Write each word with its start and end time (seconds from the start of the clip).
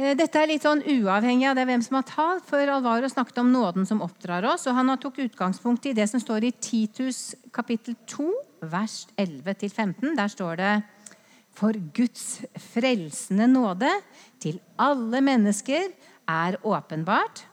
Eh, 0.00 0.14
dette 0.16 0.40
er 0.40 0.48
litt 0.48 0.64
sånn 0.64 0.80
uavhengig 0.80 1.50
av 1.50 1.58
det 1.58 1.66
hvem 1.68 1.82
som 1.84 1.98
har 1.98 2.06
talt, 2.08 2.46
for 2.48 2.72
Alvaro 2.72 3.08
snakket 3.10 3.42
om 3.42 3.50
nåden 3.52 3.84
som 3.88 4.00
oppdrar 4.00 4.46
oss. 4.48 4.64
og 4.66 4.78
Han 4.78 4.88
har 4.88 5.00
tok 5.02 5.18
utgangspunkt 5.26 5.90
i 5.90 5.92
det 5.92 6.06
som 6.08 6.22
står 6.22 6.46
i 6.48 6.52
Titus 6.56 7.34
kapittel 7.52 7.98
2, 8.08 8.30
vers 8.72 9.04
11-15. 9.20 10.16
Der 10.16 10.32
står 10.32 10.56
det 10.56 10.72
For 11.52 11.76
Guds 11.92 12.40
frelsende 12.72 13.50
nåde 13.50 13.90
til 14.40 14.60
alle 14.78 15.20
mennesker 15.20 15.90
er 16.30 16.56
åpenbart. 16.64 17.44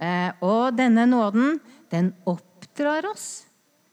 Eh, 0.00 0.32
og 0.40 0.72
denne 0.78 1.04
nåden, 1.04 1.58
den 1.92 2.14
oppdrar 2.24 3.04
oss 3.10 3.44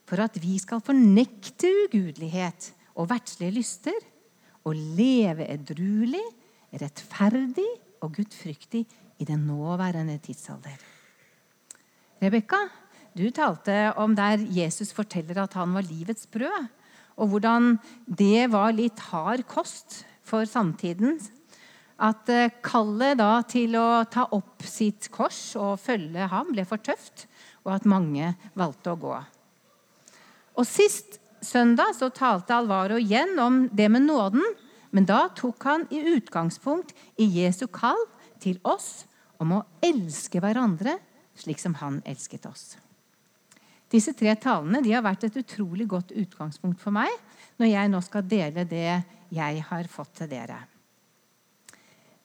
for 0.08 0.24
at 0.24 0.38
vi 0.40 0.56
skal 0.64 0.80
fornekte 0.80 1.68
ugudelighet 1.90 2.72
og 2.96 3.10
verdslige 3.12 3.58
lyster 3.60 4.00
og 4.64 4.78
leve 4.78 5.50
edruelig 5.52 6.24
rettferdig 6.80 7.68
og 8.02 8.16
gudfryktig 8.16 8.86
i 9.22 9.28
den 9.28 9.46
nåværende 9.48 10.18
tidsalder. 10.24 10.78
Rebekka, 12.22 12.60
du 13.18 13.28
talte 13.34 13.92
om 14.00 14.16
der 14.16 14.44
Jesus 14.56 14.94
forteller 14.96 15.44
at 15.44 15.58
han 15.58 15.74
var 15.76 15.86
livets 15.88 16.28
brød, 16.32 16.70
og 17.20 17.28
hvordan 17.34 17.76
det 18.08 18.48
var 18.54 18.72
litt 18.74 19.00
hard 19.12 19.44
kost 19.50 20.04
for 20.24 20.48
samtiden. 20.48 21.20
At 22.02 22.30
eh, 22.34 22.54
kallet 22.66 23.20
da 23.20 23.44
til 23.46 23.76
å 23.78 24.04
ta 24.10 24.26
opp 24.34 24.64
sitt 24.66 25.12
kors 25.14 25.52
og 25.60 25.78
følge 25.82 26.30
ham 26.32 26.50
ble 26.54 26.66
for 26.66 26.82
tøft, 26.82 27.28
og 27.66 27.76
at 27.76 27.90
mange 27.90 28.32
valgte 28.58 28.96
å 28.96 29.02
gå. 29.02 29.18
Og 30.58 30.66
Sist 30.66 31.20
søndag 31.46 31.94
så 31.98 32.10
talte 32.14 32.56
Alvaro 32.56 32.98
igjen 33.02 33.38
om 33.42 33.64
det 33.74 33.90
med 33.92 34.08
nåden 34.08 34.46
men 34.92 35.08
da 35.08 35.26
tok 35.36 35.64
han 35.68 35.88
i 35.90 36.02
utgangspunkt 36.16 36.94
i 37.20 37.28
Jesu 37.40 37.66
kall 37.72 38.00
til 38.44 38.60
oss 38.68 39.06
om 39.42 39.56
å 39.56 39.66
elske 39.84 40.42
hverandre 40.44 40.98
slik 41.40 41.62
som 41.62 41.76
han 41.80 42.02
elsket 42.06 42.46
oss. 42.50 42.76
Disse 43.92 44.14
tre 44.16 44.34
talene 44.40 44.84
har 44.86 45.04
vært 45.04 45.26
et 45.28 45.40
utrolig 45.42 45.88
godt 45.90 46.14
utgangspunkt 46.16 46.80
for 46.80 46.96
meg 46.96 47.12
når 47.60 47.74
jeg 47.74 47.92
nå 47.92 48.04
skal 48.06 48.28
dele 48.28 48.68
det 48.68 49.02
jeg 49.32 49.66
har 49.68 49.90
fått 49.92 50.14
til 50.22 50.32
dere. 50.32 50.60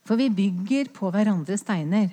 For 0.06 0.18
vi 0.18 0.28
bygger 0.30 0.92
på 0.94 1.10
hverandres 1.10 1.64
steiner. 1.64 2.12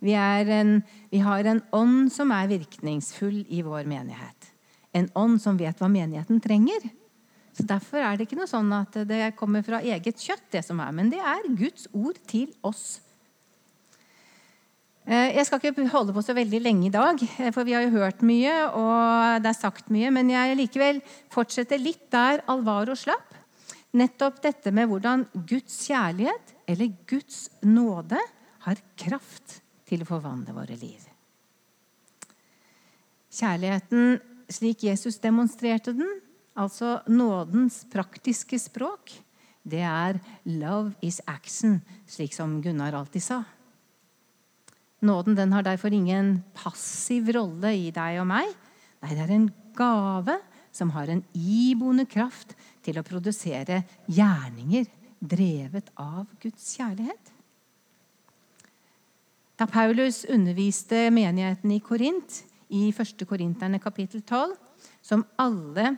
Vi, 0.00 0.14
en, 0.16 0.78
vi 1.12 1.20
har 1.20 1.44
en 1.44 1.60
ånd 1.76 2.08
som 2.12 2.32
er 2.32 2.48
virkningsfull 2.48 3.42
i 3.52 3.60
vår 3.64 3.84
menighet. 3.88 4.48
En 4.96 5.10
ånd 5.18 5.36
som 5.42 5.60
vet 5.60 5.76
hva 5.76 5.90
menigheten 5.92 6.40
trenger. 6.40 6.88
Så 7.60 7.68
Derfor 7.68 8.00
er 8.00 8.16
det 8.16 8.24
ikke 8.24 8.38
noe 8.40 8.48
sånn 8.48 8.72
at 8.72 8.96
det 9.08 9.34
kommer 9.36 9.64
fra 9.66 9.82
eget 9.84 10.20
kjøtt, 10.22 10.48
det 10.54 10.64
som 10.64 10.80
er, 10.80 10.92
men 10.96 11.12
det 11.12 11.20
er 11.20 11.48
Guds 11.58 11.86
ord 11.92 12.16
til 12.30 12.48
oss. 12.64 13.00
Eh, 15.04 15.34
jeg 15.34 15.46
skal 15.48 15.60
ikke 15.60 15.88
holde 15.92 16.14
på 16.16 16.22
så 16.24 16.36
veldig 16.36 16.60
lenge 16.62 16.86
i 16.88 16.94
dag, 16.94 17.20
eh, 17.20 17.50
for 17.52 17.68
vi 17.68 17.74
har 17.76 17.84
jo 17.84 17.96
hørt 17.98 18.22
mye. 18.22 18.54
og 18.72 19.42
det 19.42 19.50
er 19.50 19.58
sagt 19.60 19.90
mye, 19.90 20.10
Men 20.10 20.30
jeg 20.30 20.56
likevel 20.56 21.02
fortsetter 21.28 21.78
litt 21.78 22.10
der 22.10 22.42
Alvaro 22.48 22.94
slapp. 22.94 23.34
Nettopp 23.92 24.40
dette 24.40 24.70
med 24.70 24.88
hvordan 24.88 25.26
Guds 25.34 25.88
kjærlighet, 25.88 26.54
eller 26.68 26.92
Guds 27.06 27.50
nåde, 27.62 28.20
har 28.60 28.76
kraft 28.96 29.60
til 29.84 30.02
å 30.02 30.06
forvandle 30.06 30.54
våre 30.54 30.76
liv. 30.78 31.00
Kjærligheten 33.30 34.20
slik 34.50 34.84
Jesus 34.84 35.18
demonstrerte 35.18 35.92
den, 35.92 36.20
Altså 36.60 36.98
nådens 37.08 37.86
praktiske 37.88 38.58
språk, 38.60 39.14
det 39.64 39.80
er 39.80 40.20
'love 40.44 40.92
is 41.02 41.20
action', 41.26 41.80
slik 42.06 42.34
som 42.34 42.60
Gunnar 42.62 42.92
alltid 42.92 43.22
sa. 43.22 43.44
Nåden 45.02 45.34
den 45.34 45.52
har 45.52 45.62
derfor 45.62 45.92
ingen 45.92 46.44
passiv 46.54 47.32
rolle 47.32 47.72
i 47.72 47.90
deg 47.90 48.20
og 48.20 48.26
meg. 48.26 48.48
Nei, 49.02 49.14
det 49.14 49.18
er 49.18 49.32
en 49.32 49.50
gave 49.74 50.40
som 50.72 50.90
har 50.90 51.08
en 51.08 51.24
iboende 51.32 52.06
kraft 52.06 52.54
til 52.82 52.98
å 52.98 53.06
produsere 53.06 53.84
gjerninger 54.06 54.86
drevet 55.20 55.90
av 55.96 56.26
Guds 56.40 56.76
kjærlighet. 56.76 57.32
Da 59.56 59.66
Paulus 59.66 60.24
underviste 60.24 61.10
menigheten 61.10 61.72
i 61.72 61.80
Korint 61.80 62.44
i 62.68 62.92
1. 62.92 63.26
Korinterne 63.28 63.80
kapittel 63.80 64.22
12, 64.22 64.54
som 65.02 65.24
alle 65.36 65.96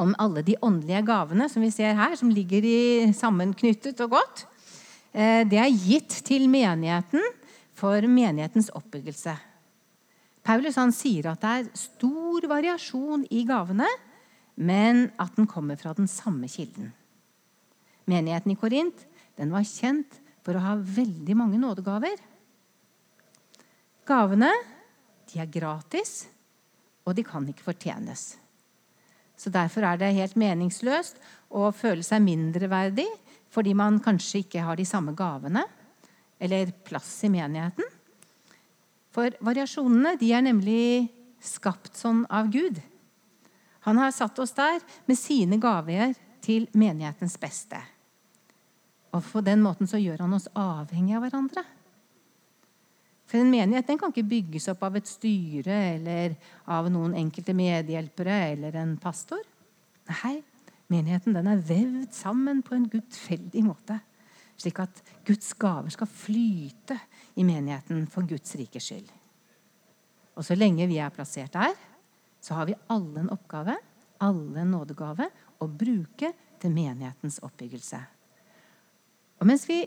om 0.00 0.14
alle 0.18 0.42
de 0.44 0.56
åndelige 0.64 1.04
gavene 1.04 1.48
som 1.52 1.64
vi 1.64 1.70
ser 1.74 1.96
her, 1.98 2.16
som 2.16 2.32
ligger 2.32 2.64
i 2.64 3.12
sammenknyttet 3.16 4.00
og 4.06 4.16
godt. 4.16 4.46
Eh, 5.12 5.44
det 5.48 5.60
er 5.60 5.72
gitt 5.72 6.22
til 6.26 6.48
menigheten 6.50 7.22
for 7.76 8.06
menighetens 8.08 8.70
oppbyggelse. 8.74 9.34
Paulus 10.44 10.76
han 10.80 10.92
sier 10.92 11.30
at 11.30 11.40
det 11.44 11.52
er 11.52 11.70
stor 11.78 12.44
variasjon 12.50 13.24
i 13.32 13.44
gavene, 13.48 13.88
men 14.54 15.08
at 15.20 15.34
den 15.36 15.48
kommer 15.50 15.78
fra 15.80 15.94
den 15.96 16.08
samme 16.10 16.48
kilden. 16.48 16.92
Menigheten 18.08 18.52
i 18.52 18.58
Korint 18.60 19.06
den 19.38 19.52
var 19.52 19.66
kjent 19.66 20.20
for 20.44 20.56
å 20.56 20.62
ha 20.62 20.74
veldig 20.76 21.36
mange 21.38 21.58
nådegaver. 21.60 22.20
Gavene 24.04 24.52
de 25.32 25.40
er 25.40 25.48
gratis, 25.50 26.26
og 27.04 27.16
de 27.16 27.24
kan 27.26 27.46
ikke 27.48 27.64
fortjenes. 27.64 28.34
Så 29.36 29.50
Derfor 29.50 29.84
er 29.86 29.98
det 29.98 30.14
helt 30.16 30.36
meningsløst 30.38 31.18
å 31.50 31.70
føle 31.74 32.04
seg 32.06 32.22
mindreverdig 32.24 33.08
fordi 33.54 33.74
man 33.76 34.00
kanskje 34.02 34.42
ikke 34.42 34.64
har 34.66 34.78
de 34.78 34.86
samme 34.86 35.14
gavene 35.14 35.62
eller 36.42 36.72
plass 36.86 37.10
i 37.26 37.30
menigheten. 37.30 37.86
For 39.14 39.34
variasjonene 39.46 40.16
de 40.18 40.32
er 40.34 40.42
nemlig 40.42 41.06
skapt 41.44 41.94
sånn 41.98 42.24
av 42.26 42.50
Gud. 42.50 42.80
Han 43.86 44.00
har 44.00 44.14
satt 44.16 44.38
oss 44.42 44.54
der 44.56 44.80
med 45.06 45.18
sine 45.20 45.60
gaver 45.62 46.16
til 46.44 46.66
menighetens 46.74 47.36
beste. 47.40 47.78
Og 49.14 49.22
På 49.30 49.44
den 49.44 49.62
måten 49.62 49.86
så 49.86 50.00
gjør 50.00 50.24
han 50.24 50.34
oss 50.34 50.48
avhengig 50.58 51.14
av 51.14 51.22
hverandre. 51.22 51.62
For 53.24 53.40
En 53.40 53.50
menighet 53.50 53.88
den 53.88 53.98
kan 54.00 54.12
ikke 54.12 54.28
bygges 54.28 54.68
opp 54.72 54.82
av 54.84 54.98
et 54.98 55.08
styre 55.08 55.76
eller 55.94 56.34
av 56.70 56.90
noen 56.92 57.16
enkelte 57.16 57.54
medhjelpere 57.56 58.36
eller 58.52 58.76
en 58.82 58.96
pastor. 59.00 59.40
Nei, 60.10 60.36
menigheten 60.92 61.36
den 61.36 61.48
er 61.48 61.62
vevd 61.64 62.12
sammen 62.12 62.60
på 62.64 62.76
en 62.76 62.88
gudfeldig 62.92 63.64
måte. 63.64 63.98
Slik 64.60 64.78
at 64.84 65.00
Guds 65.26 65.50
gaver 65.58 65.90
skal 65.90 66.10
flyte 66.10 66.98
i 67.40 67.46
menigheten 67.46 68.04
for 68.12 68.28
Guds 68.28 68.54
rikes 68.60 68.90
skyld. 68.90 69.08
Og 70.34 70.44
så 70.46 70.56
lenge 70.58 70.86
vi 70.90 71.00
er 71.02 71.14
plassert 71.14 71.54
der, 71.56 71.74
så 72.44 72.58
har 72.58 72.68
vi 72.68 72.76
alle 72.92 73.24
en 73.24 73.32
oppgave, 73.32 73.78
alle 74.22 74.62
en 74.62 74.72
nådegave, 74.74 75.30
å 75.62 75.68
bruke 75.70 76.30
til 76.60 76.72
menighetens 76.74 77.40
oppbyggelse. 77.44 78.00
Og 79.40 79.48
mens, 79.48 79.64
vi, 79.68 79.80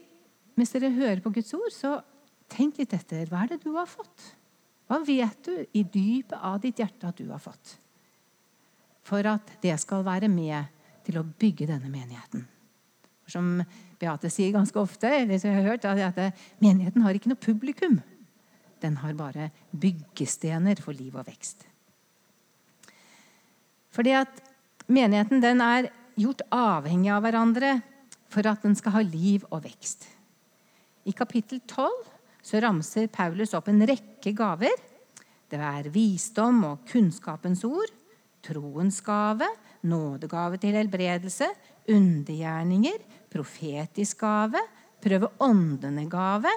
mens 0.57 0.73
dere 0.73 0.93
hører 0.95 1.21
på 1.23 1.31
Guds 1.35 1.53
ord, 1.57 1.73
så 1.73 1.97
Tenk 2.52 2.80
litt 2.80 2.96
etter. 2.96 3.25
Hva 3.30 3.44
er 3.44 3.53
det 3.53 3.63
du 3.66 3.72
har 3.75 3.90
fått? 3.90 4.31
Hva 4.88 5.02
vet 5.03 5.40
du 5.44 5.53
i 5.75 5.84
dypet 5.84 6.38
av 6.38 6.62
ditt 6.63 6.80
hjerte 6.80 7.09
at 7.09 7.19
du 7.19 7.28
har 7.31 7.41
fått? 7.44 7.75
For 9.08 9.24
at 9.28 9.58
det 9.63 9.75
skal 9.81 10.06
være 10.08 10.30
med 10.31 10.72
til 11.08 11.19
å 11.19 11.28
bygge 11.28 11.68
denne 11.69 11.91
menigheten. 11.91 12.46
Som 13.28 13.59
Beate 14.00 14.31
sier 14.31 14.53
ganske 14.56 14.80
ofte, 14.80 15.09
eller 15.12 15.40
som 15.40 15.52
jeg 15.52 15.59
har 15.59 15.74
hørt, 15.74 15.88
at 15.88 16.40
menigheten 16.63 17.03
har 17.03 17.16
ikke 17.16 17.31
noe 17.31 17.40
publikum. 17.40 18.00
Den 18.84 19.00
har 19.02 19.16
bare 19.18 19.50
byggestener 19.72 20.79
for 20.84 20.96
liv 20.96 21.16
og 21.18 21.28
vekst. 21.28 21.66
Fordi 23.96 24.14
at 24.14 24.44
menigheten 24.88 25.41
den 25.44 25.64
er 25.64 25.90
gjort 26.18 26.44
avhengig 26.53 27.09
av 27.14 27.24
hverandre 27.25 27.79
for 28.31 28.47
at 28.47 28.64
den 28.64 28.75
skal 28.78 28.97
ha 28.97 29.03
liv 29.03 29.46
og 29.50 29.64
vekst. 29.66 30.06
I 31.08 31.16
kapittel 31.16 31.61
12 31.64 32.16
så 32.47 32.61
ramser 32.64 33.09
Paulus 33.11 33.52
opp 33.58 33.67
en 33.67 33.84
rekke 33.88 34.32
gaver. 34.35 34.76
Det 35.47 35.59
er 35.59 35.90
visdom 35.91 36.64
og 36.67 36.85
kunnskapens 36.88 37.64
ord, 37.67 37.91
troens 38.44 39.02
gave, 39.03 39.47
nådegave 39.88 40.59
til 40.61 40.78
helbredelse, 40.79 41.49
undergjerninger, 41.91 43.03
profetisk 43.32 44.23
gave, 44.23 44.61
prøve 45.03 45.29
åndene-gave 45.44 46.53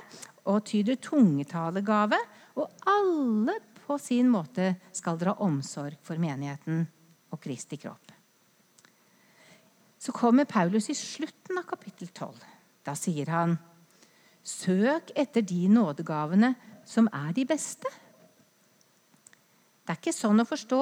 og 0.51 0.63
tyder 0.67 0.99
tungetale-gave. 1.03 2.19
Og 2.59 2.87
alle 2.91 3.59
på 3.83 3.99
sin 3.99 4.31
måte 4.31 4.73
skal 4.95 5.19
dra 5.19 5.35
omsorg 5.43 5.99
for 6.07 6.23
menigheten 6.23 6.85
og 7.31 7.43
Kristi 7.43 7.79
kropp. 7.83 8.15
Så 10.01 10.15
kommer 10.17 10.47
Paulus 10.49 10.89
i 10.91 10.97
slutten 10.97 11.59
av 11.61 11.67
kapittel 11.69 12.09
12. 12.09 12.39
Da 12.87 12.95
sier 12.97 13.29
han 13.35 13.59
Søk 14.47 15.13
etter 15.19 15.45
de 15.47 15.67
nådegavene 15.71 16.55
som 16.89 17.09
er 17.13 17.33
de 17.37 17.45
beste. 17.47 17.91
Det 19.85 19.97
er 19.97 19.99
ikke 19.99 20.15
sånn 20.15 20.43
å 20.43 20.47
forstå 20.47 20.81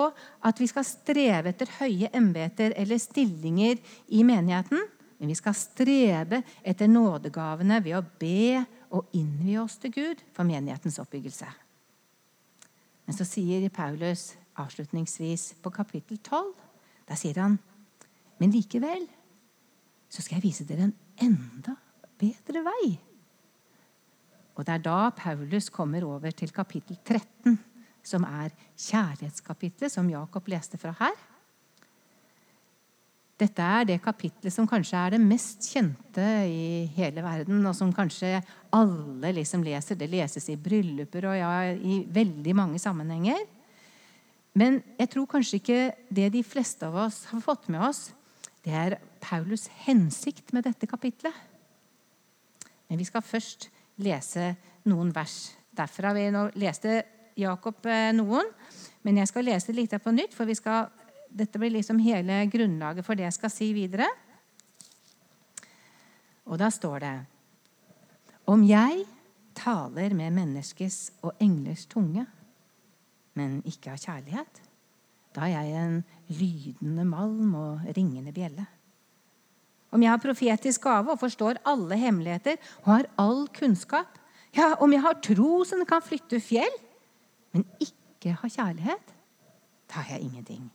at 0.49 0.61
vi 0.61 0.69
skal 0.69 0.85
streve 0.87 1.53
etter 1.53 1.71
høye 1.79 2.11
embeter 2.17 2.75
eller 2.77 3.01
stillinger 3.01 3.81
i 4.15 4.23
menigheten 4.27 4.83
men 5.19 5.33
vi 5.33 5.35
skal 5.35 5.55
strebe 5.59 6.43
etter 6.63 6.91
nådegavene 6.91 7.81
ved 7.83 7.97
å 7.99 8.05
be 8.21 8.63
og 8.95 9.11
innvie 9.19 9.59
oss 9.61 9.77
til 9.83 9.93
Gud 9.93 10.23
for 10.35 10.47
menighetens 10.47 11.01
oppbyggelse. 11.03 11.49
Men 13.09 13.17
så 13.17 13.27
sier 13.27 13.67
Paulus 13.75 14.31
avslutningsvis 14.59 15.53
på 15.63 15.73
kapittel 15.75 16.21
12 16.23 16.55
Da 17.09 17.17
sier 17.17 17.39
han 17.41 17.59
men 18.39 18.53
likevel 18.55 19.07
så 20.09 20.23
skal 20.23 20.39
jeg 20.39 20.45
vise 20.45 20.67
dere 20.69 20.87
en 20.87 20.95
enda 21.25 21.75
bedre 22.21 22.63
vei. 22.63 22.85
Og 24.59 24.67
det 24.67 24.75
er 24.75 24.83
da 24.83 24.99
Paulus 25.15 25.71
kommer 25.71 26.03
over 26.03 26.35
til 26.35 26.51
kapittel 26.51 26.99
13, 27.07 27.55
som 28.03 28.25
er 28.27 28.51
kjærlighetskapitlet, 28.75 29.93
som 29.93 30.09
Jakob 30.11 30.49
leste 30.51 30.81
fra 30.81 30.97
her. 30.99 31.15
Dette 33.39 33.63
er 33.63 33.85
det 33.87 34.01
kapitlet 34.03 34.51
som 34.51 34.67
kanskje 34.67 34.99
er 34.99 35.15
det 35.15 35.21
mest 35.23 35.69
kjente 35.71 36.25
i 36.51 36.89
hele 36.97 37.23
verden, 37.23 37.61
og 37.71 37.77
som 37.79 37.93
kanskje 37.95 38.41
alle 38.75 39.31
liksom 39.37 39.63
leser. 39.63 39.95
Det 39.95 40.11
leses 40.11 40.49
i 40.51 40.59
brylluper 40.59 41.29
og 41.31 41.39
ja, 41.39 41.53
i 41.79 42.01
veldig 42.11 42.57
mange 42.59 42.83
sammenhenger. 42.83 43.39
Men 44.59 44.81
jeg 44.99 45.13
tror 45.13 45.31
kanskje 45.31 45.61
ikke 45.61 45.81
det 46.11 46.33
de 46.35 46.43
fleste 46.43 46.89
av 46.89 46.99
oss 47.07 47.29
har 47.31 47.45
fått 47.45 47.71
med 47.71 47.85
oss, 47.87 48.09
det 48.67 48.75
er 48.75 48.99
Paulus' 49.23 49.69
hensikt 49.87 50.51
med 50.53 50.67
dette 50.67 50.89
kapitlet. 50.91 51.35
Men 52.91 52.99
vi 52.99 53.07
skal 53.07 53.23
først 53.23 53.69
lese 54.03 54.53
noen 54.89 55.11
vers 55.15 55.37
derfra. 55.77 56.15
Vi 56.17 56.29
nå 56.35 56.49
leste 56.59 57.03
Jakob 57.39 57.87
eh, 57.87 58.11
noen, 58.17 58.49
men 59.07 59.21
jeg 59.21 59.31
skal 59.31 59.47
lese 59.47 59.75
litt 59.75 59.95
på 60.03 60.15
nytt, 60.15 60.35
for 60.35 60.49
skal 60.57 60.89
dette 61.29 61.61
blir 61.61 61.75
liksom 61.75 62.01
hele 62.01 62.41
grunnlaget 62.51 63.07
for 63.07 63.19
det 63.19 63.27
jeg 63.29 63.37
skal 63.37 63.53
si 63.53 63.71
videre. 63.77 64.09
Og 66.49 66.57
da 66.61 66.71
står 66.73 67.05
det 67.05 67.17
Om 68.49 68.63
jeg 68.65 69.05
taler 69.59 70.15
med 70.17 70.33
menneskes 70.33 71.19
og 71.27 71.37
englers 71.43 71.85
tunge, 71.91 72.25
men 73.37 73.61
ikke 73.69 73.93
av 73.93 74.01
kjærlighet, 74.01 74.63
da 75.37 75.47
er 75.47 75.67
jeg 75.69 75.83
en 75.85 75.99
lydende 76.33 77.05
malm 77.07 77.55
og 77.59 77.91
ringende 77.97 78.33
bjelle. 78.33 78.65
Om 79.91 80.03
jeg 80.05 80.13
har 80.13 80.21
profetisk 80.21 80.85
gave 80.85 81.13
og 81.15 81.21
forstår 81.21 81.61
alle 81.69 81.97
hemmeligheter 81.97 82.59
og 82.85 82.91
har 82.93 83.09
all 83.21 83.47
kunnskap, 83.57 84.19
ja, 84.57 84.75
om 84.81 84.93
jeg 84.93 85.05
har 85.05 85.21
tro 85.25 85.63
som 85.69 85.85
kan 85.89 86.05
flytte 86.05 86.41
fjell, 86.45 86.75
men 87.57 87.65
ikke 87.81 88.35
har 88.41 88.53
kjærlighet, 88.53 89.15
da 89.89 90.03
har 90.03 90.17
jeg 90.17 90.29
ingenting. 90.29 90.69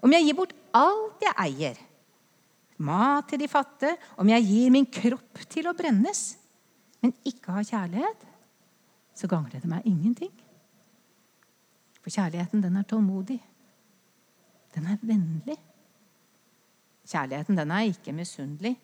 Om 0.00 0.14
jeg 0.14 0.24
gir 0.24 0.38
bort 0.38 0.56
alt 0.76 1.24
jeg 1.26 1.36
eier, 1.44 1.78
mat 2.78 3.28
til 3.28 3.42
de 3.42 3.48
fattige, 3.50 3.98
om 4.16 4.28
jeg 4.30 4.46
gir 4.46 4.72
min 4.72 4.86
kropp 4.86 5.44
til 5.50 5.68
å 5.68 5.76
brennes, 5.76 6.38
men 7.02 7.14
ikke 7.26 7.54
har 7.54 7.66
kjærlighet, 7.66 8.26
så 9.18 9.28
gagner 9.30 9.58
det 9.58 9.68
meg 9.68 9.86
ingenting. 9.86 10.32
For 12.00 12.14
kjærligheten, 12.14 12.62
den 12.62 12.78
er 12.78 12.86
tålmodig. 12.88 13.40
Den 14.74 14.86
er 14.86 15.00
vennlig. 15.02 15.58
Kjærligheten, 17.08 17.56
den 17.56 17.70
er 17.72 17.88
ikke 17.88 18.12
misunnelig. 18.12 18.74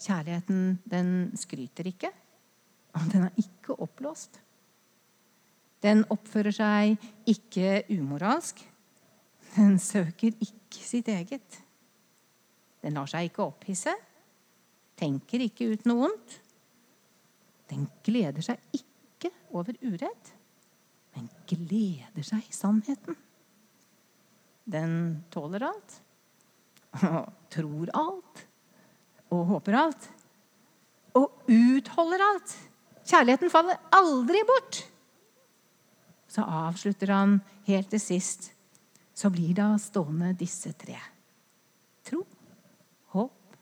Kjærligheten, 0.00 0.78
den 0.88 1.10
skryter 1.36 1.86
ikke. 1.90 2.10
Og 2.96 3.12
den 3.12 3.26
er 3.28 3.40
ikke 3.40 3.76
oppblåst. 3.76 4.40
Den 5.84 6.04
oppfører 6.12 6.52
seg 6.52 7.10
ikke 7.28 7.84
umoralsk. 7.92 8.60
Den 9.54 9.78
søker 9.78 10.32
ikke 10.36 10.84
sitt 10.84 11.08
eget. 11.08 11.60
Den 12.80 12.96
lar 12.96 13.08
seg 13.10 13.28
ikke 13.28 13.44
opphisse, 13.44 13.92
tenker 15.00 15.42
ikke 15.44 15.68
ut 15.74 15.88
noe 15.88 16.08
ondt. 16.08 16.36
Den 17.70 17.86
gleder 18.04 18.44
seg 18.44 18.60
ikke 18.76 19.30
over 19.52 19.76
urett, 19.84 20.30
men 21.14 21.28
gleder 21.50 22.24
seg 22.26 22.46
i 22.46 22.56
sannheten. 22.56 23.18
Den 24.70 24.94
tåler 25.32 25.66
alt, 25.68 25.98
tror 27.54 27.90
alt, 27.94 28.46
og 29.30 29.44
håper 29.54 29.78
alt. 29.78 30.08
Og 31.18 31.50
utholder 31.50 32.22
alt. 32.22 32.54
Kjærligheten 33.10 33.50
faller 33.50 33.78
aldri 33.94 34.42
bort. 34.46 34.84
Så 36.30 36.44
avslutter 36.46 37.10
han 37.10 37.40
helt 37.66 37.90
til 37.90 38.02
sist 38.02 38.52
så 39.20 39.28
blir 39.32 39.52
da 39.56 39.74
stående 39.80 40.32
disse 40.38 40.72
tre. 40.80 40.96
Tro, 42.06 42.22
håp 43.12 43.58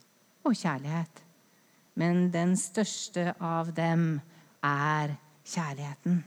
og 0.46 0.54
kjærlighet. 0.54 1.24
Men 1.98 2.28
den 2.30 2.54
største 2.58 3.32
av 3.42 3.72
dem 3.74 4.20
er 4.62 5.16
kjærligheten. 5.42 6.20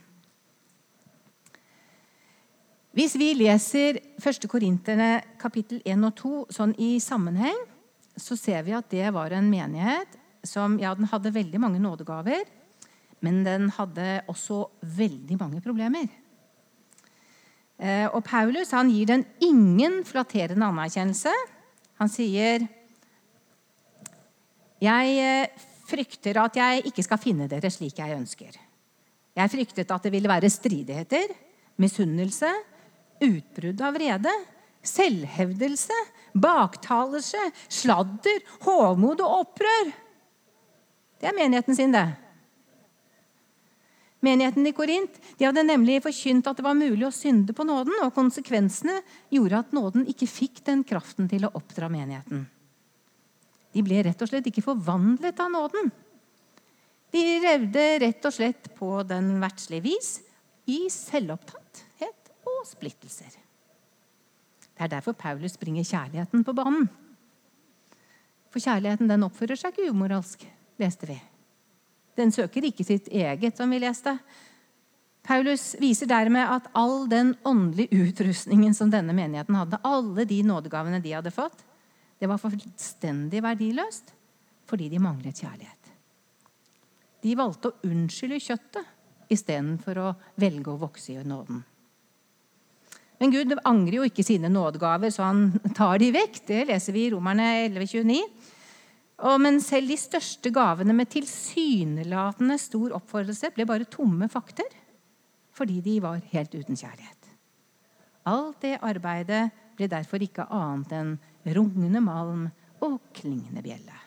Hvis 2.91 3.13
vi 3.15 3.29
leser 3.39 4.01
1. 4.19 4.45
Korinterne 4.51 5.21
kapittel 5.39 5.79
1 5.87 6.01
og 6.03 6.15
2 6.19 6.31
sånn 6.51 6.71
i 6.75 6.97
sammenheng, 6.99 7.55
så 8.19 8.35
ser 8.35 8.65
vi 8.67 8.73
at 8.75 8.89
det 8.91 9.13
var 9.15 9.31
en 9.31 9.47
menighet 9.47 10.17
som 10.43 10.75
ja, 10.81 10.91
den 10.97 11.07
hadde 11.07 11.31
veldig 11.31 11.61
mange 11.63 11.79
nådegaver, 11.79 12.41
men 13.23 13.45
den 13.45 13.69
hadde 13.77 14.07
også 14.27 14.65
veldig 14.83 15.37
mange 15.39 15.61
problemer. 15.63 16.09
Eh, 17.79 18.09
og 18.11 18.25
Paulus 18.27 18.73
han 18.75 18.91
gir 18.91 19.07
den 19.07 19.23
ingen 19.39 20.01
flatterende 20.03 20.67
anerkjennelse. 20.67 21.31
Han 22.01 22.11
sier 22.11 22.67
Jeg 24.81 25.15
eh, 25.21 25.63
frykter 25.87 26.41
at 26.43 26.59
jeg 26.59 26.83
ikke 26.91 27.07
skal 27.07 27.23
finne 27.23 27.47
dere 27.47 27.71
slik 27.71 28.03
jeg 28.03 28.17
ønsker. 28.17 28.59
Jeg 29.37 29.53
fryktet 29.55 29.95
at 29.95 30.03
det 30.03 30.11
ville 30.11 30.27
være 30.27 30.51
stridigheter, 30.51 31.31
misunnelse, 31.79 32.51
utbrudd 33.21 33.81
av 33.85 33.95
vrede, 33.97 34.33
selvhevdelse, 34.85 35.97
baktalelse, 36.33 37.51
sladder, 37.69 38.41
hovmod 38.65 39.21
og 39.21 39.37
opprør. 39.43 39.91
Det 41.21 41.29
er 41.29 41.37
menigheten 41.37 41.77
sin, 41.77 41.93
det. 41.93 42.07
Menigheten 44.21 44.67
i 44.69 44.73
Korint 44.77 45.17
de 45.37 45.47
hadde 45.47 45.65
nemlig 45.65 46.01
forkynt 46.05 46.45
at 46.49 46.59
det 46.59 46.65
var 46.65 46.77
mulig 46.77 47.07
å 47.07 47.13
synde 47.13 47.55
på 47.57 47.65
nåden, 47.65 47.95
og 48.05 48.13
konsekvensene 48.13 48.99
gjorde 49.33 49.61
at 49.63 49.73
nåden 49.73 50.05
ikke 50.09 50.29
fikk 50.29 50.63
den 50.67 50.83
kraften 50.85 51.29
til 51.29 51.47
å 51.47 51.53
oppdra 51.57 51.89
menigheten. 51.89 52.45
De 53.71 53.83
ble 53.85 54.01
rett 54.05 54.21
og 54.21 54.29
slett 54.29 54.49
ikke 54.51 54.65
forvandlet 54.65 55.39
av 55.41 55.49
nåden. 55.53 55.89
De 57.11 57.23
revde 57.43 57.85
rett 58.03 58.27
og 58.27 58.35
slett 58.35 58.69
på 58.77 58.91
den 59.07 59.33
verdslige 59.41 59.87
vis 59.89 60.11
i 60.69 60.85
selvopptatthet 60.91 61.90
og 62.61 62.69
splittelser. 62.69 63.33
Det 64.71 64.85
er 64.85 64.93
derfor 64.95 65.17
Paulus 65.17 65.57
bringer 65.59 65.85
kjærligheten 65.85 66.45
på 66.45 66.55
banen. 66.57 66.87
For 68.51 68.63
kjærligheten 68.63 69.09
den 69.09 69.25
oppfører 69.27 69.59
seg 69.59 69.75
ikke 69.75 69.91
umoralsk, 69.93 70.45
leste 70.81 71.09
vi. 71.09 71.17
Den 72.19 72.33
søker 72.33 72.65
ikke 72.67 72.85
sitt 72.85 73.07
eget, 73.07 73.57
som 73.57 73.71
vi 73.71 73.79
leste. 73.81 74.15
Paulus 75.23 75.75
viser 75.79 76.09
dermed 76.09 76.49
at 76.49 76.69
all 76.77 77.05
den 77.09 77.35
åndelige 77.47 78.07
utrustningen 78.07 78.73
som 78.73 78.89
denne 78.91 79.13
menigheten 79.15 79.55
hadde, 79.55 79.79
alle 79.85 80.25
de 80.27 80.41
nådegavene 80.43 81.01
de 81.03 81.13
hadde 81.13 81.33
fått, 81.33 81.61
det 82.21 82.29
var 82.29 82.41
fullstendig 82.41 83.41
verdiløst 83.41 84.13
fordi 84.69 84.87
de 84.91 85.01
manglet 85.03 85.41
kjærlighet. 85.41 85.89
De 87.21 87.33
valgte 87.37 87.69
å 87.69 87.89
unnskylde 87.89 88.39
kjøttet 88.41 89.31
istedenfor 89.31 89.99
å 89.99 90.11
velge 90.39 90.71
å 90.71 90.79
vokse 90.79 91.13
i 91.13 91.23
nåden. 91.27 91.61
Men 93.21 93.29
Gud 93.29 93.53
angrer 93.69 93.99
jo 93.99 94.07
ikke 94.07 94.25
sine 94.25 94.49
nådegaver, 94.49 95.11
så 95.13 95.27
han 95.27 95.51
tar 95.77 95.99
de 96.01 96.09
vekk. 96.15 96.39
Det 96.47 96.63
leser 96.71 96.95
vi 96.95 97.05
i 97.05 97.11
Romerne 97.13 97.51
11,29. 97.67 98.17
Og, 99.21 99.35
men 99.43 99.59
selv 99.61 99.91
de 99.91 99.97
største 100.01 100.49
gavene 100.53 100.95
med 100.97 101.11
tilsynelatende 101.13 102.57
stor 102.57 102.95
oppfordrelse 102.97 103.51
ble 103.53 103.67
bare 103.69 103.89
tomme 103.89 104.29
fakter 104.31 104.79
fordi 105.51 105.81
de 105.83 105.97
var 106.01 106.21
helt 106.31 106.53
uten 106.55 106.79
kjærlighet. 106.79 107.27
Alt 108.31 108.63
det 108.63 108.79
arbeidet 108.87 109.43
ble 109.77 109.89
derfor 109.91 110.23
ikke 110.23 110.47
annet 110.49 110.93
enn 110.95 111.11
rungende 111.53 112.01
malm 112.01 112.47
og 112.81 112.97
klingende 113.13 113.61
bjelle. 113.61 113.97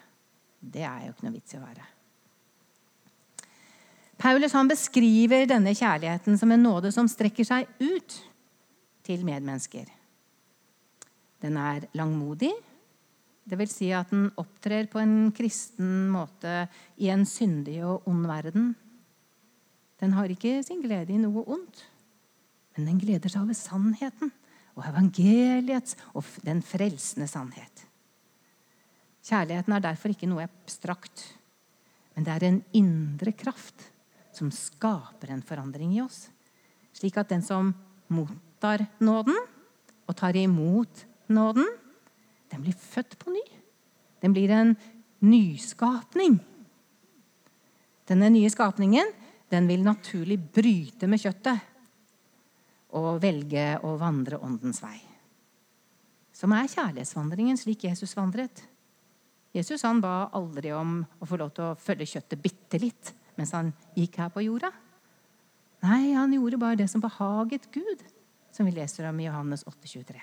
Det 0.59 0.83
er 0.83 1.05
jo 1.05 1.13
ikke 1.13 1.29
noe 1.29 1.37
vits 1.37 1.55
i 1.55 1.61
å 1.61 1.63
være. 1.63 1.89
Paulus 4.25 4.55
beskriver 4.67 5.47
denne 5.47 5.77
kjærligheten 5.77 6.41
som 6.41 6.51
en 6.55 6.65
nåde 6.65 6.91
som 6.95 7.07
strekker 7.11 7.47
seg 7.47 7.69
ut 7.79 8.17
til 9.05 9.25
medmennesker. 9.27 9.89
Den 11.45 11.59
er 11.61 11.89
langmodig, 11.97 12.53
vil 13.45 13.69
si 13.69 13.91
at 13.93 14.09
den 14.13 14.31
opptrer 14.41 14.89
på 14.91 15.01
en 15.03 15.29
kristen 15.37 16.09
måte 16.13 16.65
i 16.97 17.11
en 17.13 17.27
syndig 17.29 17.83
og 17.85 18.07
ond 18.09 18.25
verden. 18.27 18.71
Den 20.01 20.15
har 20.17 20.33
ikke 20.33 20.63
sin 20.65 20.81
glede 20.83 21.13
i 21.13 21.21
noe 21.21 21.45
ondt, 21.45 21.85
men 22.75 22.89
den 22.89 23.01
gleder 23.03 23.31
seg 23.31 23.45
over 23.45 23.59
sannheten 23.59 24.33
og 24.75 24.87
evangeliets 24.89 25.99
og 26.17 26.27
den 26.47 26.65
frelsende 26.65 27.29
sannhet. 27.31 27.85
Kjærligheten 29.25 29.77
er 29.77 29.85
derfor 29.85 30.13
ikke 30.13 30.29
noe 30.29 30.45
abstrakt, 30.45 31.23
men 32.17 32.27
det 32.27 32.33
er 32.35 32.49
en 32.49 32.63
indre 32.77 33.33
kraft 33.37 33.91
som 34.35 34.51
skaper 34.53 35.31
en 35.31 35.45
forandring 35.47 35.95
i 35.95 36.03
oss. 36.03 36.27
Slik 36.95 37.17
at 37.21 37.31
den 37.31 37.45
som 37.45 37.73
mottar 38.13 38.54
nåden 38.99 39.37
og 40.09 40.17
tar 40.17 40.37
imot 40.37 41.05
nåden, 41.33 41.67
den 42.51 42.65
blir 42.65 42.77
født 42.77 43.19
på 43.19 43.33
ny. 43.33 43.43
Den 44.23 44.33
blir 44.33 44.51
en 44.51 44.75
nyskapning. 45.25 46.39
Denne 48.09 48.29
nye 48.33 48.51
skapningen 48.53 49.11
den 49.53 49.69
vil 49.69 49.85
naturlig 49.85 50.39
bryte 50.55 51.09
med 51.09 51.23
kjøttet 51.23 51.73
og 52.95 53.19
velge 53.23 53.75
å 53.85 53.95
vandre 54.01 54.39
åndens 54.45 54.81
vei. 54.85 54.99
Som 56.35 56.55
er 56.55 56.71
kjærlighetsvandringen 56.71 57.59
slik 57.59 57.87
Jesus 57.87 58.15
vandret. 58.17 58.63
Jesus 59.55 59.85
han 59.87 60.01
ba 60.03 60.31
aldri 60.35 60.73
om 60.75 60.99
å 61.23 61.29
få 61.29 61.39
lov 61.39 61.53
til 61.55 61.69
å 61.69 61.77
følge 61.79 62.11
kjøttet 62.17 62.43
bitte 62.43 62.81
litt 62.83 63.13
mens 63.39 63.55
han 63.55 63.73
gikk 63.99 64.19
her 64.23 64.33
på 64.35 64.43
jorda. 64.45 64.71
Nei, 65.85 66.15
han 66.17 66.33
gjorde 66.33 66.59
bare 66.61 66.79
det 66.81 66.89
som 66.91 67.03
behaget 67.03 67.67
Gud, 67.75 68.03
som 68.55 68.69
vi 68.69 68.75
leser 68.77 69.09
om 69.11 69.21
i 69.21 69.27
Johannes 69.27 69.67
8,23. 69.67 70.23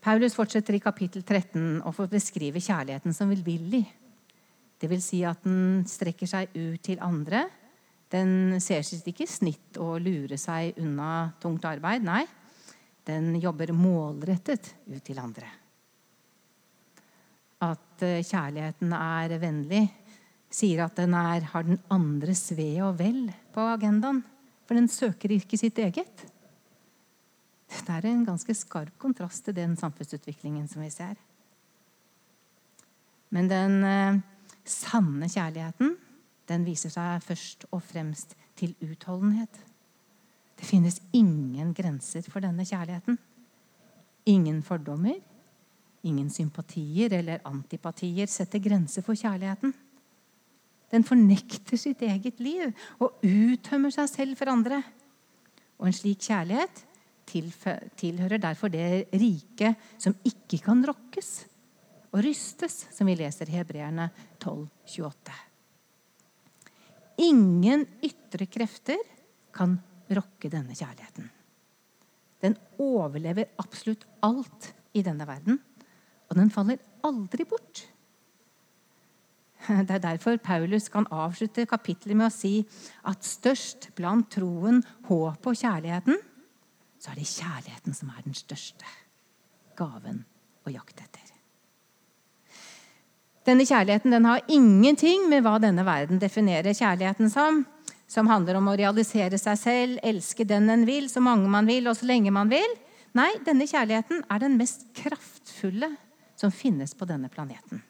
Paulus 0.00 0.34
fortsetter 0.34 0.78
i 0.78 0.80
kapittel 0.80 1.22
13 1.22 1.82
og 1.84 1.92
får 1.94 2.08
beskrive 2.14 2.62
kjærligheten 2.64 3.14
som 3.16 3.28
velvillig. 3.28 3.84
Det 4.80 4.88
vil 4.88 5.02
si 5.04 5.20
at 5.28 5.44
den 5.44 5.84
strekker 5.88 6.30
seg 6.30 6.56
ut 6.56 6.80
til 6.86 7.02
andre. 7.04 7.44
Den 8.10 8.56
ser 8.64 8.80
sitt 8.86 9.06
ikke 9.12 9.28
snitt 9.28 9.76
å 9.76 9.98
lure 10.00 10.40
seg 10.40 10.80
unna 10.80 11.30
tungt 11.42 11.68
arbeid. 11.68 12.08
Nei, 12.08 12.24
den 13.04 13.34
jobber 13.42 13.76
målrettet 13.76 14.72
ut 14.88 15.04
til 15.04 15.20
andre 15.20 15.60
at 17.60 18.04
eh, 18.04 18.24
kjærligheten 18.24 18.92
er 18.96 19.36
vennlig, 19.40 19.84
sier 20.50 20.86
at 20.86 20.96
den 20.98 21.14
er, 21.14 21.44
har 21.52 21.66
den 21.66 21.80
andres 21.92 22.48
ve 22.56 22.72
og 22.84 22.96
vel 23.00 23.28
på 23.54 23.66
agendaen. 23.76 24.22
For 24.70 24.78
den 24.78 24.86
søker 24.86 25.32
ikke 25.34 25.58
sitt 25.58 25.78
eget. 25.82 26.20
Det 27.66 27.90
er 27.90 28.04
en 28.06 28.22
ganske 28.22 28.54
skarp 28.54 28.92
kontrast 29.02 29.42
til 29.42 29.56
den 29.56 29.72
samfunnsutviklingen 29.78 30.68
som 30.70 30.84
vi 30.84 30.90
ser. 30.94 31.18
Men 33.34 33.50
den 33.50 33.74
eh, 33.82 34.20
sanne 34.62 35.26
kjærligheten 35.26 35.96
den 36.46 36.66
viser 36.66 36.94
seg 36.94 37.18
først 37.26 37.66
og 37.74 37.82
fremst 37.82 38.36
til 38.58 38.76
utholdenhet. 38.86 39.58
Det 40.54 40.70
finnes 40.70 41.00
ingen 41.18 41.74
grenser 41.74 42.22
for 42.30 42.42
denne 42.46 42.62
kjærligheten. 42.62 43.18
Ingen 44.30 44.62
fordommer, 44.62 45.18
Ingen 46.02 46.30
sympatier 46.32 47.12
eller 47.12 47.42
antipatier 47.44 48.28
setter 48.30 48.62
grenser 48.64 49.04
for 49.04 49.18
kjærligheten. 49.18 49.74
Den 50.90 51.04
fornekter 51.06 51.78
sitt 51.78 52.02
eget 52.02 52.40
liv 52.42 52.72
og 52.98 53.22
uttømmer 53.26 53.92
seg 53.94 54.10
selv 54.10 54.38
for 54.38 54.50
andre. 54.50 54.80
Og 55.80 55.88
en 55.88 55.96
slik 55.96 56.24
kjærlighet 56.26 56.84
tilhører 57.30 58.42
derfor 58.42 58.72
det 58.72 59.06
riket 59.14 59.78
som 60.00 60.16
ikke 60.26 60.58
kan 60.64 60.82
rokkes 60.86 61.30
og 62.10 62.24
rystes, 62.26 62.88
som 62.90 63.06
vi 63.06 63.14
leser 63.20 63.46
i 63.52 63.60
Hebreerne 63.60 64.08
12, 64.42 64.66
28. 64.98 65.38
Ingen 67.22 67.86
ytre 68.02 68.48
krefter 68.50 68.98
kan 69.54 69.76
rokke 70.10 70.50
denne 70.50 70.74
kjærligheten. 70.74 71.28
Den 72.40 72.56
overlever 72.82 73.52
absolutt 73.62 74.08
alt 74.26 74.72
i 74.96 75.04
denne 75.06 75.28
verden 75.28 75.60
og 76.30 76.38
den 76.38 76.52
faller 76.54 76.78
aldri 77.06 77.44
bort. 77.48 77.82
Det 79.86 79.94
er 79.96 80.02
derfor 80.02 80.38
Paulus 80.42 80.88
kan 80.88 81.08
avslutte 81.12 81.68
kapittelet 81.68 82.16
med 82.16 82.30
å 82.30 82.34
si 82.34 82.60
at 83.08 83.26
størst 83.26 83.90
blant 83.98 84.30
troen, 84.32 84.82
håpet 85.08 85.52
og 85.52 85.60
kjærligheten, 85.60 86.20
så 87.00 87.12
er 87.12 87.20
det 87.20 87.28
kjærligheten 87.28 87.96
som 87.96 88.12
er 88.12 88.24
den 88.26 88.36
største 88.36 88.88
gaven 89.78 90.24
å 90.68 90.72
jakte 90.72 91.04
etter. 91.04 91.20
Denne 93.48 93.64
kjærligheten 93.64 94.12
den 94.12 94.26
har 94.28 94.44
ingenting 94.52 95.24
med 95.30 95.42
hva 95.46 95.56
denne 95.62 95.84
verden 95.86 96.20
definerer 96.20 96.76
kjærligheten 96.76 97.30
som, 97.32 97.62
som 98.10 98.28
handler 98.28 98.58
om 98.60 98.68
å 98.68 98.76
realisere 98.76 99.38
seg 99.40 99.56
selv, 99.58 100.00
elske 100.04 100.44
den 100.44 100.68
en 100.70 100.84
vil, 100.88 101.08
så 101.08 101.22
mange 101.24 101.48
man 101.48 101.68
vil, 101.68 101.88
og 101.88 101.96
så 101.96 102.08
lenge 102.10 102.32
man 102.34 102.52
vil. 102.52 102.76
Nei, 103.16 103.30
denne 103.46 103.66
kjærligheten 103.66 104.22
er 104.28 104.42
den 104.42 104.58
mest 104.60 104.84
kraftfulle 104.94 105.88
som 106.38 106.52
finnes 106.54 106.92
på 106.94 107.08
denne 107.08 107.32
planeten. 107.32 107.80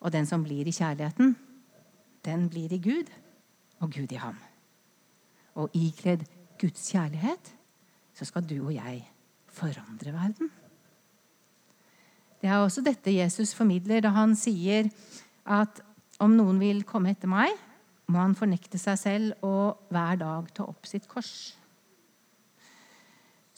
Og 0.00 0.12
den 0.14 0.26
som 0.26 0.44
blir 0.44 0.68
i 0.68 0.74
kjærligheten, 0.74 1.34
den 2.24 2.48
blir 2.50 2.72
i 2.72 2.80
Gud, 2.82 3.10
og 3.80 3.92
Gud 3.94 4.12
i 4.12 4.20
ham. 4.20 4.36
Og 5.58 5.74
ikledd 5.74 6.24
Guds 6.58 6.90
kjærlighet 6.92 7.52
så 8.14 8.26
skal 8.26 8.46
du 8.46 8.56
og 8.60 8.72
jeg 8.74 9.02
forandre 9.54 10.14
verden. 10.14 10.50
Det 12.38 12.50
er 12.50 12.62
også 12.62 12.82
dette 12.86 13.14
Jesus 13.14 13.54
formidler 13.54 14.02
da 14.02 14.12
han 14.14 14.34
sier 14.38 14.90
at 15.48 15.80
om 16.22 16.34
noen 16.34 16.58
vil 16.62 16.84
komme 16.86 17.12
etter 17.14 17.30
meg, 17.30 17.50
må 18.08 18.22
han 18.22 18.36
fornekte 18.38 18.78
seg 18.80 18.98
selv 18.98 19.46
og 19.46 19.90
hver 19.92 20.18
dag 20.20 20.46
ta 20.54 20.66
opp 20.66 20.86
sitt 20.88 21.06
kors. 21.10 21.54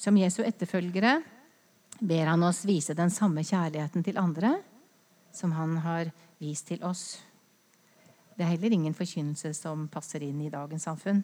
Som 0.01 0.17
Jesu 0.17 0.41
etterfølgere 0.45 1.21
ber 2.01 2.33
han 2.33 2.45
oss 2.45 2.65
vise 2.69 2.97
den 2.97 3.13
samme 3.13 3.45
kjærligheten 3.45 4.05
til 4.05 4.21
andre 4.21 4.57
som 5.33 5.53
han 5.57 5.77
har 5.85 6.11
vist 6.41 6.69
til 6.71 6.83
oss. 6.87 7.21
Det 8.37 8.47
er 8.47 8.55
heller 8.55 8.73
ingen 8.73 8.97
forkynnelse 8.97 9.53
som 9.59 9.85
passer 9.93 10.25
inn 10.25 10.41
i 10.41 10.53
dagens 10.53 10.87
samfunn. 10.89 11.21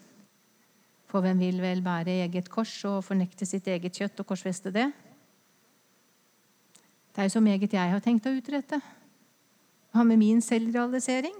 For 1.06 1.24
hvem 1.24 1.38
vil 1.40 1.62
vel 1.62 1.80
bære 1.84 2.18
eget 2.26 2.50
kors 2.52 2.74
og 2.88 3.04
fornekte 3.06 3.46
sitt 3.48 3.68
eget 3.70 3.94
kjøtt 3.94 4.20
og 4.20 4.28
korsfeste 4.28 4.72
det? 4.74 4.90
Det 7.14 7.22
er 7.22 7.30
jo 7.30 7.36
så 7.38 7.40
meget 7.40 7.72
jeg 7.72 7.92
har 7.94 8.02
tenkt 8.04 8.26
å 8.28 8.34
utrette. 8.36 8.80
Hva 9.94 10.04
med 10.04 10.20
min 10.20 10.42
selvrealisering? 10.44 11.38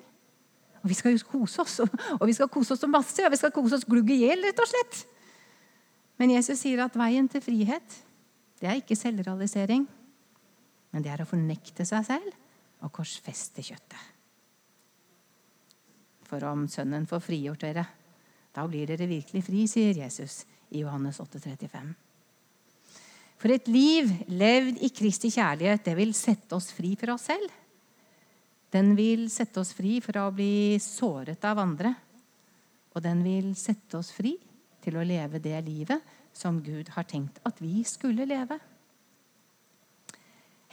Og 0.80 0.88
vi 0.88 0.96
skal 0.96 1.12
jo 1.12 1.26
kose 1.28 1.61
oss, 1.61 1.80
og 1.82 2.25
vi 2.25 2.37
skal 2.37 2.49
kose 2.49 2.73
oss 2.73 2.80
så 2.80 2.88
masse. 2.88 3.20
og 3.25 3.35
vi 3.35 3.40
skal 3.42 3.52
kose 3.52 3.76
oss 3.76 3.85
glugg 3.85 4.08
i 4.14 4.23
hjel, 4.23 4.44
rett 4.46 4.62
og 4.62 4.70
slett. 4.70 5.02
Men 6.16 6.32
Jesus 6.32 6.62
sier 6.62 6.80
at 6.85 6.96
veien 6.96 7.28
til 7.28 7.44
frihet 7.44 8.00
det 8.56 8.70
er 8.70 8.78
ikke 8.80 8.96
selvrealisering, 8.96 9.85
men 10.88 11.04
det 11.04 11.11
er 11.12 11.20
å 11.20 11.28
fornekte 11.28 11.85
seg 11.85 12.06
selv 12.08 12.45
og 12.86 12.94
korsfeste 12.94 13.64
kjøttet. 13.66 14.00
For 16.26 16.42
om 16.48 16.64
Sønnen 16.70 17.06
får 17.06 17.22
frigjort 17.22 17.62
dere, 17.62 17.84
da 18.54 18.64
blir 18.66 18.88
dere 18.88 19.06
virkelig 19.10 19.44
fri, 19.46 19.66
sier 19.70 19.94
Jesus 20.00 20.40
i 20.74 20.80
Johannes 20.82 21.20
8, 21.22 21.38
35. 21.42 21.92
For 23.36 23.52
et 23.52 23.68
liv 23.68 24.08
levd 24.32 24.80
i 24.82 24.90
Kristi 24.96 25.30
kjærlighet, 25.34 25.84
det 25.84 25.94
vil 25.98 26.14
sette 26.16 26.56
oss 26.56 26.70
fri 26.74 26.94
fra 26.98 27.14
oss 27.14 27.28
selv. 27.28 27.52
Den 28.72 28.94
vil 28.98 29.28
sette 29.30 29.60
oss 29.60 29.74
fri 29.76 30.00
fra 30.04 30.26
å 30.26 30.34
bli 30.34 30.78
såret 30.82 31.44
av 31.46 31.60
andre. 31.62 31.92
Og 32.96 33.04
den 33.04 33.20
vil 33.22 33.52
sette 33.58 34.00
oss 34.00 34.10
fri 34.16 34.34
til 34.82 34.96
å 34.96 35.04
leve 35.06 35.38
det 35.42 35.58
livet 35.66 36.14
som 36.36 36.58
Gud 36.64 36.88
har 36.96 37.06
tenkt 37.08 37.38
at 37.46 37.60
vi 37.62 37.84
skulle 37.88 38.26
leve. 38.28 38.58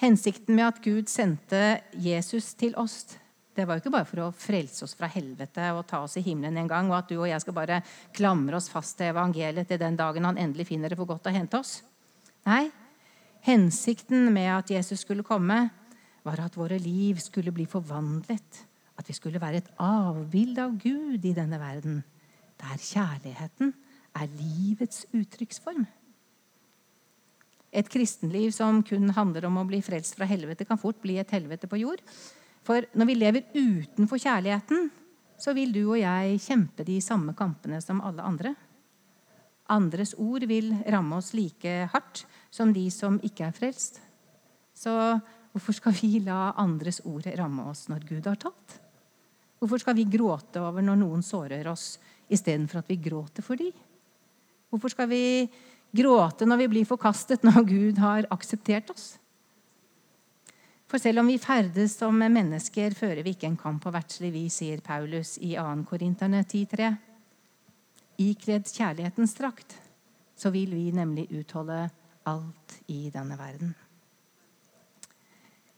Hensikten 0.03 0.57
med 0.57 0.65
at 0.67 0.79
Gud 0.83 1.07
sendte 1.07 1.79
Jesus 1.95 2.49
til 2.59 2.73
oss, 2.75 3.05
det 3.55 3.63
var 3.63 3.77
jo 3.77 3.83
ikke 3.83 3.93
bare 3.93 4.07
for 4.09 4.19
å 4.25 4.31
frelse 4.35 4.83
oss 4.83 4.95
fra 4.97 5.07
helvete 5.07 5.69
og 5.77 5.85
ta 5.87 6.01
oss 6.03 6.17
i 6.19 6.23
himmelen 6.25 6.57
en 6.59 6.67
gang, 6.67 6.89
og 6.91 6.97
at 6.97 7.11
du 7.11 7.19
og 7.21 7.29
jeg 7.29 7.39
skal 7.39 7.55
bare 7.55 7.77
klamre 8.17 8.57
oss 8.57 8.67
fast 8.73 8.97
til 8.99 9.13
evangeliet 9.13 9.69
til 9.69 9.79
den 9.79 9.95
dagen 9.95 10.27
han 10.27 10.41
endelig 10.41 10.67
finner 10.71 10.91
det 10.91 10.97
for 10.99 11.07
godt 11.07 11.29
å 11.29 11.35
hente 11.35 11.61
oss. 11.61 11.77
Nei, 12.49 12.65
hensikten 13.47 14.27
med 14.33 14.49
at 14.57 14.75
Jesus 14.75 15.05
skulle 15.05 15.23
komme, 15.23 15.69
var 16.27 16.41
at 16.43 16.59
våre 16.59 16.81
liv 16.81 17.21
skulle 17.23 17.55
bli 17.55 17.63
forvandlet. 17.69 18.63
At 18.99 19.07
vi 19.07 19.15
skulle 19.15 19.39
være 19.39 19.63
et 19.63 19.73
avbilde 19.79 20.67
av 20.67 20.75
Gud 20.83 21.23
i 21.23 21.35
denne 21.35 21.61
verden, 21.61 22.01
der 22.59 22.75
kjærligheten 22.91 23.71
er 24.19 24.35
livets 24.35 25.05
uttrykksform. 25.15 25.87
Et 27.73 27.89
kristenliv 27.89 28.51
som 28.53 28.83
kun 28.85 29.09
handler 29.15 29.47
om 29.49 29.57
å 29.57 29.65
bli 29.65 29.81
frelst 29.81 30.17
fra 30.17 30.27
helvete, 30.29 30.67
kan 30.69 30.77
fort 30.77 30.99
bli 31.01 31.17
et 31.17 31.31
helvete 31.33 31.69
på 31.69 31.81
jord. 31.81 32.03
For 32.63 32.85
når 32.93 33.09
vi 33.09 33.15
lever 33.17 33.47
utenfor 33.55 34.21
kjærligheten, 34.21 34.91
så 35.41 35.55
vil 35.57 35.73
du 35.75 35.81
og 35.87 35.97
jeg 35.99 36.39
kjempe 36.43 36.85
de 36.87 36.99
samme 37.03 37.33
kampene 37.35 37.81
som 37.83 38.01
alle 38.05 38.23
andre. 38.23 38.53
Andres 39.73 40.13
ord 40.19 40.45
vil 40.47 40.71
ramme 40.91 41.17
oss 41.17 41.33
like 41.35 41.73
hardt 41.91 42.23
som 42.53 42.71
de 42.75 42.85
som 42.93 43.17
ikke 43.25 43.47
er 43.49 43.57
frelst. 43.57 43.99
Så 44.75 44.93
hvorfor 45.53 45.75
skal 45.77 45.95
vi 45.97 46.19
la 46.23 46.53
andres 46.61 47.01
ord 47.09 47.27
ramme 47.37 47.65
oss 47.71 47.87
når 47.91 48.07
Gud 48.09 48.29
har 48.29 48.39
talt? 48.41 48.79
Hvorfor 49.59 49.79
skal 49.79 49.95
vi 49.95 50.09
gråte 50.11 50.59
over 50.59 50.83
når 50.83 50.97
noen 50.99 51.21
sårer 51.23 51.67
oss, 51.71 51.97
istedenfor 52.27 52.81
at 52.81 52.89
vi 52.91 52.99
gråter 52.99 53.45
for 53.45 53.59
dem? 53.59 53.71
Hvorfor 54.73 54.91
skal 54.91 55.07
vi 55.11 55.23
gråte 55.95 56.47
når 56.49 56.63
vi 56.63 56.69
blir 56.75 56.87
forkastet, 56.89 57.43
når 57.45 57.67
Gud 57.69 58.01
har 58.01 58.27
akseptert 58.33 58.89
oss? 58.93 59.13
For 60.89 61.01
selv 61.01 61.23
om 61.23 61.29
vi 61.31 61.39
ferdes 61.41 61.95
som 61.97 62.19
mennesker, 62.21 62.93
fører 62.93 63.23
vi 63.25 63.33
ikke 63.33 63.49
en 63.49 63.57
kamp 63.57 63.81
på 63.81 63.93
verdslig 63.93 64.29
vis, 64.35 64.59
sier 64.61 64.81
Paulus 64.85 65.39
i 65.41 65.55
2. 65.57 65.63
Korinterne 65.89 66.43
10,3. 66.45 66.91
Ikledd 68.21 68.69
kjærlighetens 68.69 69.33
drakt, 69.39 69.73
så 70.37 70.51
vil 70.53 70.75
vi 70.75 70.91
nemlig 70.93 71.31
utholde 71.33 71.87
alt 72.29 72.77
i 72.93 73.07
denne 73.13 73.39
verden. 73.39 73.73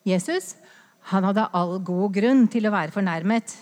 Jesus 0.06 0.54
han 1.12 1.26
hadde 1.28 1.48
all 1.54 1.78
god 1.86 2.16
grunn 2.18 2.48
til 2.50 2.66
å 2.66 2.74
være 2.74 2.94
fornærmet. 2.94 3.54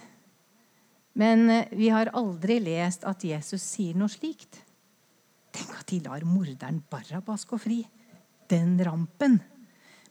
Men 1.20 1.50
vi 1.76 1.90
har 1.94 2.12
aldri 2.16 2.58
lest 2.64 3.04
at 3.08 3.24
Jesus 3.28 3.62
sier 3.62 3.98
noe 4.00 4.12
slikt. 4.12 4.62
Tenk 5.54 5.74
at 5.78 5.90
de 5.92 6.00
lar 6.08 6.24
morderen 6.26 6.82
Barabas 6.90 7.46
gå 7.50 7.60
fri. 7.62 7.82
Den 8.50 8.76
rampen. 8.84 9.40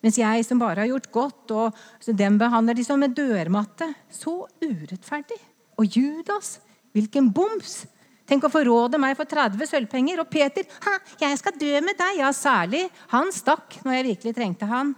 Mens 0.03 0.19
jeg 0.19 0.45
som 0.47 0.59
bare 0.59 0.83
har 0.83 0.91
gjort 0.91 1.11
godt, 1.15 1.55
og 1.55 2.13
dem 2.19 2.39
behandler 2.41 2.75
de 2.79 2.85
som 2.87 3.03
en 3.03 3.15
dørmatte. 3.15 3.87
Så 4.11 4.35
urettferdig. 4.63 5.39
Og 5.79 5.99
Judas, 5.99 6.57
hvilken 6.95 7.31
boms! 7.35 7.83
Tenk 8.29 8.47
å 8.47 8.53
forråde 8.53 9.01
meg 9.03 9.17
for 9.19 9.29
30 9.29 9.67
sølvpenger. 9.69 10.23
Og 10.23 10.31
Peter, 10.31 10.67
ha, 10.87 10.97
jeg 11.21 11.39
skal 11.41 11.59
dø 11.59 11.73
med 11.85 11.99
deg. 11.99 12.21
Ja, 12.23 12.31
særlig. 12.35 12.87
Han 13.13 13.33
stakk 13.35 13.81
når 13.85 13.99
jeg 13.99 14.09
virkelig 14.13 14.37
trengte 14.39 14.69
han. 14.71 14.95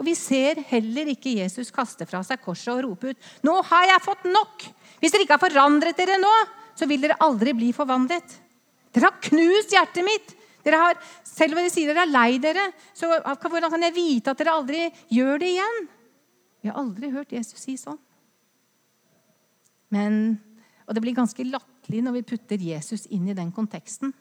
Og 0.00 0.06
vi 0.08 0.16
ser 0.16 0.62
heller 0.70 1.10
ikke 1.12 1.36
Jesus 1.36 1.70
kaste 1.74 2.06
fra 2.08 2.22
seg 2.24 2.40
korset 2.40 2.72
og 2.72 2.84
rope 2.86 3.12
ut, 3.12 3.18
'Nå 3.44 3.54
har 3.68 3.84
jeg 3.84 4.04
fått 4.06 4.24
nok!' 4.24 4.64
Hvis 5.00 5.12
dere 5.12 5.24
ikke 5.26 5.36
har 5.36 5.44
forandret 5.44 5.96
dere 5.96 6.16
nå, 6.16 6.32
så 6.74 6.88
vil 6.88 7.00
dere 7.00 7.20
aldri 7.20 7.52
bli 7.52 7.68
forvandlet. 7.72 8.32
Dere 8.94 9.10
har 9.10 9.22
knust 9.22 9.74
hjertet 9.74 10.06
mitt. 10.06 10.36
Dere 10.64 10.80
har, 10.82 11.00
selv 11.24 11.54
om 11.54 11.62
dere 11.62 11.72
sier 11.72 11.90
dere 11.90 12.04
er 12.04 12.12
lei 12.12 12.38
dere, 12.42 12.66
så 12.92 13.08
hvordan 13.08 13.70
kan 13.72 13.86
jeg 13.86 13.96
vite 13.96 14.32
at 14.32 14.40
dere 14.40 14.56
aldri 14.58 14.82
gjør 15.12 15.40
det 15.40 15.52
igjen? 15.54 15.78
Vi 16.60 16.68
har 16.68 16.80
aldri 16.80 17.12
hørt 17.14 17.32
Jesus 17.32 17.62
si 17.62 17.76
sånn. 17.80 17.98
Men, 19.90 20.36
og 20.86 20.94
det 20.94 21.02
blir 21.02 21.16
ganske 21.16 21.46
latterlig 21.46 22.02
når 22.04 22.18
vi 22.18 22.26
putter 22.34 22.66
Jesus 22.70 23.06
inn 23.10 23.30
i 23.30 23.36
den 23.36 23.50
konteksten. 23.54 24.12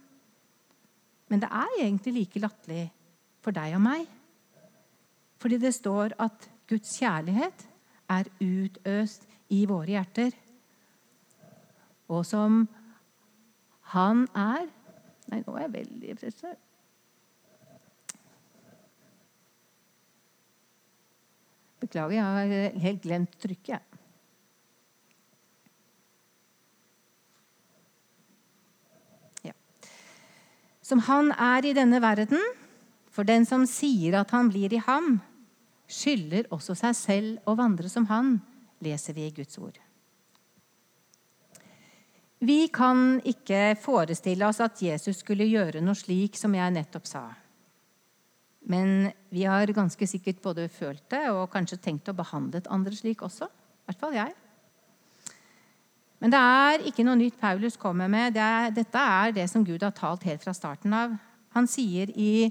Men 1.29 1.43
det 1.43 1.49
er 1.51 1.75
egentlig 1.83 2.15
like 2.15 2.41
latterlig 2.41 2.87
for 3.43 3.55
deg 3.55 3.75
og 3.77 3.83
meg. 3.83 4.07
Fordi 5.39 5.59
det 5.61 5.75
står 5.75 6.15
at 6.19 6.47
Guds 6.69 6.95
kjærlighet 6.99 7.65
er 8.09 8.31
utøst 8.41 9.27
i 9.53 9.63
våre 9.69 9.93
hjerter. 9.93 10.33
Og 12.09 12.25
som 12.25 12.63
han 13.93 14.27
er 14.37 14.67
Nei, 15.29 15.43
nå 15.45 15.53
er 15.53 15.67
jeg 15.67 15.73
veldig 15.75 16.13
frustrert. 16.17 16.61
Beklager, 21.79 22.15
jeg 22.17 22.23
har 22.25 22.79
helt 22.81 23.03
glemt 23.03 23.35
trykket. 23.39 23.99
Ja. 29.45 29.53
Som 30.81 31.05
han 31.05 31.29
er 31.37 31.69
i 31.69 31.75
denne 31.77 32.01
verden, 32.01 32.41
for 33.13 33.27
den 33.29 33.45
som 33.45 33.67
sier 33.69 34.17
at 34.19 34.33
han 34.33 34.49
blir 34.49 34.73
i 34.73 34.81
ham, 34.89 35.19
skylder 35.89 36.49
også 36.53 36.73
seg 36.77 36.97
selv 36.97 37.49
å 37.49 37.55
vandre 37.59 37.89
som 37.89 38.09
han, 38.09 38.39
leser 38.81 39.13
vi 39.13 39.29
i 39.29 39.35
Guds 39.37 39.61
ord. 39.61 39.77
Vi 42.39 42.69
kan 42.71 43.19
ikke 43.27 43.75
forestille 43.81 44.47
oss 44.47 44.61
at 44.63 44.79
Jesus 44.79 45.19
skulle 45.25 45.47
gjøre 45.49 45.81
noe 45.83 45.97
slik 45.97 46.37
som 46.39 46.53
jeg 46.55 46.71
nettopp 46.71 47.07
sa. 47.09 47.23
Men 48.69 49.09
vi 49.33 49.43
har 49.43 49.71
ganske 49.75 50.07
sikkert 50.07 50.39
både 50.43 50.69
følt 50.71 51.03
det 51.11 51.25
og 51.33 51.49
kanskje 51.51 51.81
tenkt 51.83 52.11
å 52.11 52.15
behandle 52.15 52.61
andre 52.71 52.95
slik 52.95 53.25
også. 53.27 53.49
I 53.49 53.89
hvert 53.89 53.99
fall 54.05 54.15
jeg. 54.15 54.31
Men 56.19 56.31
det 56.31 56.39
er 56.39 56.87
ikke 56.87 57.03
noe 57.07 57.19
nytt 57.19 57.39
Paulus 57.39 57.79
kommer 57.79 58.07
med. 58.11 58.35
Det 58.35 58.43
er, 58.43 58.71
dette 58.75 59.03
er 59.03 59.35
det 59.35 59.47
som 59.51 59.63
Gud 59.67 59.83
har 59.83 59.95
talt 59.95 60.23
helt 60.27 60.43
fra 60.43 60.55
starten 60.55 60.95
av. 60.95 61.15
Han 61.55 61.67
sier 61.67 62.11
i, 62.15 62.49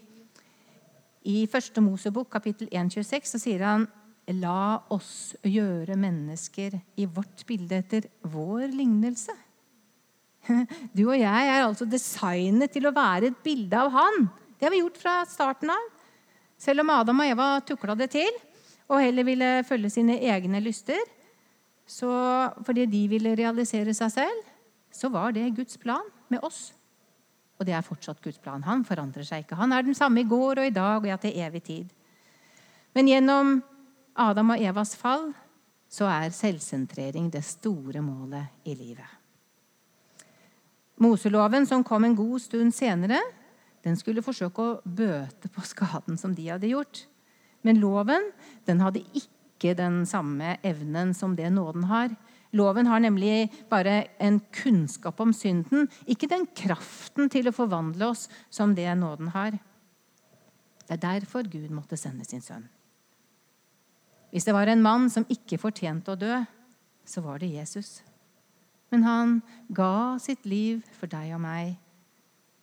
i 1.25 1.43
1. 1.47 1.81
Mosebok 1.85 2.33
kapittel 2.33 2.69
1,26 2.73 3.35
så 3.35 3.41
sier 3.41 3.65
han 3.65 3.89
La 4.37 4.85
oss 4.93 5.33
gjøre 5.41 5.97
mennesker 5.97 6.75
i 7.01 7.07
vårt 7.09 7.47
bilde 7.49 7.79
etter 7.81 8.09
vår 8.29 8.67
lignelse. 8.75 9.33
Du 10.97 11.05
og 11.07 11.17
jeg 11.19 11.49
er 11.53 11.63
altså 11.63 11.87
designet 11.89 12.73
til 12.75 12.89
å 12.89 12.95
være 12.95 13.31
et 13.31 13.41
bilde 13.45 13.79
av 13.79 13.93
Han. 13.95 14.29
Det 14.59 14.67
har 14.67 14.75
vi 14.75 14.83
gjort 14.83 15.01
fra 15.01 15.15
starten 15.29 15.73
av. 15.73 15.89
Selv 16.59 16.83
om 16.83 16.91
Adam 16.91 17.23
og 17.23 17.31
Eva 17.31 17.49
tukla 17.63 17.95
det 17.99 18.11
til 18.17 18.31
og 18.89 19.03
heller 19.05 19.27
ville 19.27 19.49
følge 19.69 19.91
sine 19.93 20.17
egne 20.25 20.63
lyster, 20.65 21.01
så 21.89 22.09
fordi 22.65 22.87
de 22.89 23.03
ville 23.13 23.35
realisere 23.37 23.93
seg 23.97 24.13
selv, 24.15 24.47
så 24.93 25.11
var 25.13 25.35
det 25.37 25.51
Guds 25.57 25.77
plan 25.81 26.05
med 26.33 26.41
oss. 26.45 26.71
Og 27.59 27.67
det 27.67 27.75
er 27.77 27.85
fortsatt 27.85 28.23
Guds 28.25 28.41
plan. 28.41 28.65
Han 28.65 28.85
forandrer 28.87 29.27
seg 29.27 29.45
ikke. 29.45 29.59
Han 29.59 29.75
er 29.75 29.85
den 29.85 29.97
samme 29.97 30.23
i 30.23 30.29
går 30.29 30.63
og 30.63 30.69
i 30.69 30.75
dag 30.75 31.03
og 31.03 31.09
ja, 31.09 31.19
til 31.21 31.37
evig 31.37 31.63
tid. 31.67 31.93
Men 32.97 33.11
gjennom 33.11 33.59
Adam 34.19 34.55
og 34.55 34.63
Evas 34.63 34.95
fall 34.99 35.29
så 35.93 36.09
er 36.11 36.35
selvsentrering 36.35 37.29
det 37.33 37.45
store 37.45 38.01
målet 38.05 38.69
i 38.69 38.77
livet. 38.79 39.18
Moseloven, 40.99 41.67
som 41.67 41.85
kom 41.87 42.05
en 42.05 42.17
god 42.19 42.43
stund 42.43 42.75
senere, 42.75 43.21
den 43.87 43.97
skulle 43.99 44.25
forsøke 44.25 44.63
å 44.63 44.79
bøte 44.83 45.51
på 45.53 45.63
skaden 45.67 46.19
som 46.19 46.35
de 46.35 46.49
hadde 46.51 46.71
gjort. 46.73 47.05
Men 47.67 47.79
loven 47.83 48.31
den 48.67 48.83
hadde 48.83 49.05
ikke 49.17 49.77
den 49.79 50.03
samme 50.07 50.57
evnen 50.67 51.15
som 51.15 51.37
det 51.39 51.51
nåden 51.55 51.87
har. 51.91 52.11
Loven 52.57 52.89
har 52.89 53.03
nemlig 53.05 53.51
bare 53.71 54.09
en 54.19 54.41
kunnskap 54.55 55.21
om 55.21 55.35
synden, 55.37 55.89
ikke 56.09 56.31
den 56.31 56.47
kraften 56.57 57.29
til 57.31 57.51
å 57.51 57.55
forvandle 57.55 58.11
oss 58.15 58.27
som 58.51 58.75
det 58.75 58.89
nåden 58.99 59.31
har. 59.35 59.59
Det 60.89 60.97
er 60.97 61.21
derfor 61.21 61.45
Gud 61.45 61.69
måtte 61.75 61.99
sende 62.01 62.25
sin 62.25 62.43
sønn. 62.43 62.65
Hvis 64.33 64.45
det 64.49 64.55
var 64.57 64.69
en 64.69 64.85
mann 64.85 65.09
som 65.13 65.27
ikke 65.29 65.61
fortjente 65.61 66.13
å 66.13 66.21
dø, 66.21 66.41
så 67.09 67.23
var 67.25 67.41
det 67.41 67.53
Jesus. 67.53 67.99
Men 68.93 69.05
han 69.05 69.35
ga 69.75 70.17
sitt 70.23 70.47
liv 70.49 70.81
for 70.97 71.11
deg 71.11 71.35
og 71.37 71.43
meg 71.45 71.77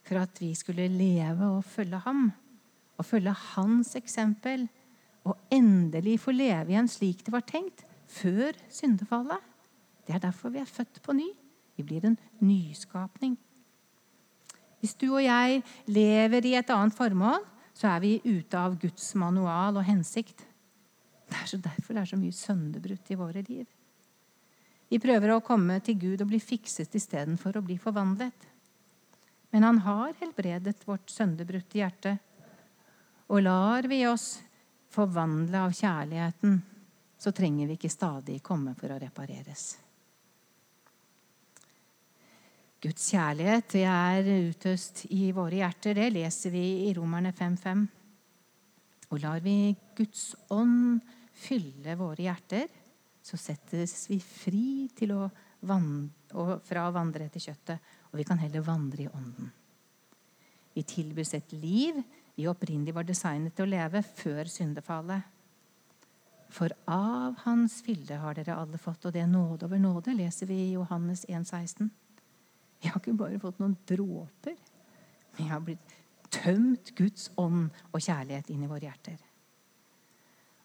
for 0.05 0.21
at 0.21 0.41
vi 0.41 0.51
skulle 0.57 0.87
leve 0.91 1.47
og 1.57 1.65
følge 1.65 1.99
ham. 2.05 2.29
Og 2.97 3.05
følge 3.05 3.33
hans 3.55 3.95
eksempel. 3.97 4.67
Og 5.25 5.37
endelig 5.53 6.19
få 6.21 6.33
leve 6.35 6.73
igjen 6.73 6.89
slik 6.89 7.25
det 7.25 7.33
var 7.33 7.45
tenkt 7.47 7.83
før 8.11 8.53
syndefallet. 8.69 9.41
Det 10.05 10.13
er 10.13 10.21
derfor 10.21 10.53
vi 10.53 10.61
er 10.61 10.69
født 10.69 11.01
på 11.01 11.15
ny. 11.17 11.27
Vi 11.75 11.83
blir 11.83 12.05
en 12.05 12.17
nyskapning. 12.45 13.35
Hvis 14.79 14.93
du 15.01 15.07
og 15.15 15.23
jeg 15.23 15.63
lever 15.89 16.45
i 16.45 16.53
et 16.59 16.69
annet 16.69 16.93
formål, 16.93 17.41
så 17.75 17.89
er 17.95 18.03
vi 18.03 18.19
ute 18.23 18.59
av 18.59 18.77
Guds 18.79 19.07
manual 19.19 19.79
og 19.81 19.87
hensikt. 19.87 20.45
Det 21.25 21.39
er 21.41 21.49
så 21.49 21.57
derfor 21.57 21.97
det 21.97 22.03
er 22.03 22.11
så 22.13 22.19
mye 22.21 22.35
sønderbrutt 22.35 23.09
i 23.09 23.17
våre 23.17 23.41
liv. 23.49 23.65
Vi 24.89 24.99
prøver 25.01 25.33
å 25.33 25.43
komme 25.43 25.79
til 25.83 25.97
Gud 25.99 26.21
og 26.21 26.29
bli 26.29 26.39
fikset 26.41 26.93
istedenfor 26.95 27.57
å 27.57 27.63
bli 27.65 27.77
forvandlet. 27.81 28.51
Men 29.55 29.65
han 29.65 29.79
har 29.85 30.13
helbredet 30.19 30.83
vårt 30.85 31.09
sønderbrutte 31.09 31.79
hjerte. 31.79 32.17
Og 33.31 33.41
lar 33.41 33.87
vi 33.89 34.03
oss 34.07 34.35
forvandle 34.93 35.65
av 35.65 35.73
kjærligheten, 35.73 36.59
så 37.17 37.31
trenger 37.33 37.67
vi 37.69 37.77
ikke 37.79 37.91
stadig 37.91 38.41
komme 38.45 38.75
for 38.77 38.93
å 38.93 38.99
repareres. 39.01 39.73
Guds 42.85 43.07
kjærlighet 43.09 43.77
er 43.81 44.27
utøst 44.51 45.05
i 45.15 45.31
våre 45.33 45.63
hjerter. 45.63 45.97
Det 45.97 46.11
leser 46.13 46.53
vi 46.53 46.65
i 46.85 46.93
Romerne 46.93 47.31
5.5. 47.33 47.85
Og 49.09 49.21
lar 49.23 49.41
vi 49.41 49.73
Guds 49.97 50.35
ånd 50.53 50.99
fylle 51.35 51.95
våre 51.97 52.27
hjerter, 52.27 52.67
så 53.25 53.39
settes 53.41 54.05
vi 54.11 54.19
fri 54.21 54.85
til 54.93 55.15
å 55.15 55.23
vandre, 55.65 56.59
fra 56.67 56.85
å 56.85 56.93
vandre 56.93 57.25
etter 57.25 57.41
kjøttet, 57.41 57.93
og 58.11 58.19
vi 58.19 58.25
kan 58.27 58.41
heller 58.41 58.65
vandre 58.65 59.05
i 59.05 59.09
ånden. 59.09 59.49
Vi 60.75 60.83
tilbys 60.83 61.33
et 61.33 61.53
liv 61.55 62.03
vi 62.35 62.47
opprinnelig 62.51 62.93
var 62.95 63.07
designet 63.07 63.55
til 63.55 63.63
å 63.63 63.71
leve 63.71 64.01
før 64.03 64.49
syndefallet. 64.51 65.31
For 66.51 66.71
av 66.91 67.39
Hans 67.45 67.79
fylde 67.83 68.19
har 68.19 68.35
dere 68.35 68.57
alle 68.59 68.79
fått, 68.79 69.07
og 69.07 69.15
det 69.15 69.23
er 69.23 69.31
nåde 69.31 69.67
over 69.67 69.79
nåde, 69.79 70.13
leser 70.15 70.49
vi 70.51 70.59
i 70.65 70.73
Johannes 70.73 71.25
1,16. 71.25 71.89
Vi 72.81 72.91
har 72.91 72.99
ikke 72.99 73.15
bare 73.17 73.39
fått 73.41 73.61
noen 73.63 73.77
dråper. 73.87 74.57
Vi 75.37 75.47
har 75.47 75.63
blitt 75.63 75.95
tømt 76.31 76.91
Guds 76.97 77.29
ånd 77.39 77.69
og 77.91 78.03
kjærlighet 78.03 78.51
inn 78.51 78.67
i 78.67 78.69
våre 78.69 78.83
hjerter. 78.89 79.17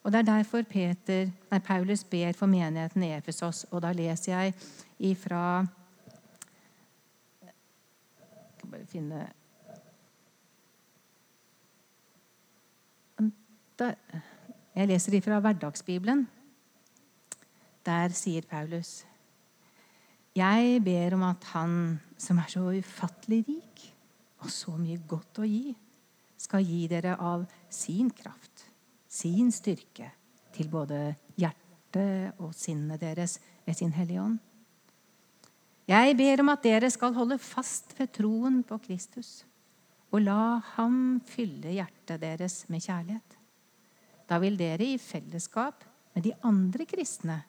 Og 0.02 0.12
Det 0.12 0.18
er 0.18 0.22
derfor 0.22 0.62
Peter, 0.62 1.28
nei, 1.50 1.58
Paulus 1.58 2.04
ber 2.04 2.32
for 2.32 2.46
menigheten 2.46 3.02
i 3.04 3.12
Efesos. 3.12 3.66
Og 3.70 3.82
da 3.84 3.92
leser 3.92 4.32
jeg 4.32 4.54
ifra 4.98 5.66
Jeg 7.42 7.52
skal 8.56 8.70
bare 8.70 8.86
finne. 8.86 9.20
Jeg 14.76 14.88
leser 14.88 15.14
ifra 15.16 15.40
Hverdagsbibelen. 15.40 16.28
Der 17.86 18.12
sier 18.12 18.44
Paulus 18.48 19.04
Jeg 20.36 20.82
ber 20.84 21.14
om 21.16 21.22
at 21.22 21.44
Han 21.52 22.00
som 22.18 22.38
er 22.38 22.48
så 22.48 22.60
ufattelig 22.60 23.44
rik 23.48 23.86
og 24.40 24.50
så 24.52 24.72
mye 24.76 25.00
godt 25.08 25.40
å 25.42 25.48
gi, 25.48 25.74
skal 26.40 26.64
gi 26.64 26.86
dere 26.88 27.16
av 27.20 27.44
sin 27.68 28.08
kraft, 28.16 28.49
sin 29.10 29.50
styrke, 29.52 30.12
til 30.54 30.70
både 30.70 31.14
hjertet 31.38 32.38
og 32.42 32.54
sinnet 32.54 33.02
deres 33.02 33.38
ved 33.66 33.76
sin 33.78 33.92
Hellige 33.94 34.22
Ånd. 34.22 34.38
Jeg 35.90 36.16
ber 36.18 36.42
om 36.42 36.52
at 36.52 36.62
dere 36.62 36.90
skal 36.90 37.14
holde 37.16 37.38
fast 37.42 37.96
ved 37.98 38.12
troen 38.14 38.60
på 38.66 38.78
Kristus 38.84 39.40
og 40.10 40.22
la 40.24 40.58
ham 40.74 41.20
fylle 41.26 41.74
hjertet 41.76 42.22
deres 42.22 42.64
med 42.70 42.82
kjærlighet. 42.82 43.36
Da 44.30 44.38
vil 44.42 44.58
dere 44.58 44.86
i 44.86 44.98
fellesskap 45.02 45.84
med 46.14 46.26
de 46.26 46.34
andre 46.46 46.86
kristne 46.86 47.40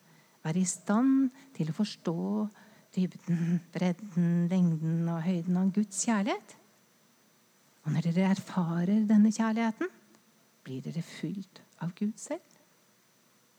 være 0.42 0.62
i 0.62 0.66
stand 0.66 1.30
til 1.54 1.70
å 1.70 1.76
forstå 1.76 2.18
dybden, 2.94 3.60
bredden, 3.74 4.30
lengden 4.50 5.08
og 5.10 5.22
høyden 5.26 5.58
av 5.58 5.70
Guds 5.74 6.02
kjærlighet. 6.06 6.56
Og 7.82 7.94
når 7.94 8.08
dere 8.10 8.30
erfarer 8.34 9.06
denne 9.08 9.30
kjærligheten, 9.34 9.90
blir 10.64 10.82
dere 10.84 11.02
fylt 11.02 11.62
av 11.82 11.92
Gud 11.98 12.16
selv. 12.20 12.42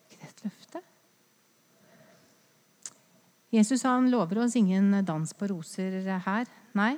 ikke 0.10 0.20
det 0.22 0.30
et 0.30 0.44
løfte? 0.46 0.82
Jesus 3.54 3.84
han 3.86 4.10
lover 4.10 4.40
oss 4.44 4.56
ingen 4.58 5.04
dans 5.06 5.34
på 5.38 5.48
roser 5.52 6.00
her. 6.26 6.48
Nei, 6.74 6.96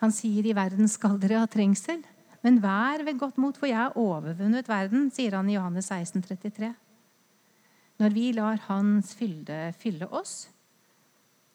han 0.00 0.14
sier 0.14 0.46
i 0.46 0.54
verden 0.56 0.88
skal 0.90 1.20
dere 1.22 1.44
ha 1.44 1.46
trengsel, 1.46 2.00
men 2.42 2.58
vær 2.62 3.04
ved 3.06 3.20
godt 3.20 3.38
mot, 3.38 3.54
for 3.54 3.70
jeg 3.70 3.78
har 3.78 3.98
overvunnet 3.98 4.70
verden, 4.70 5.10
sier 5.14 5.36
han 5.38 5.50
i 5.50 5.54
Johannes 5.54 5.92
16, 5.92 6.24
33. 6.26 6.72
Når 8.02 8.16
vi 8.16 8.32
lar 8.34 8.58
Hans 8.66 9.12
fylde 9.14 9.68
fylle 9.78 10.08
oss, 10.10 10.48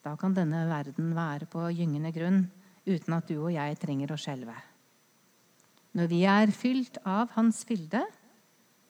da 0.05 0.13
kan 0.15 0.36
denne 0.38 0.63
verden 0.69 1.12
være 1.17 1.49
på 1.51 1.65
gyngende 1.75 2.13
grunn 2.15 2.45
uten 2.88 3.17
at 3.17 3.27
du 3.27 3.36
og 3.41 3.51
jeg 3.51 3.75
trenger 3.81 4.13
å 4.13 4.19
skjelve. 4.21 4.55
Når 5.97 6.10
vi 6.12 6.19
er 6.29 6.51
fylt 6.53 6.99
av 7.10 7.31
Hans 7.33 7.63
fylde, 7.65 8.03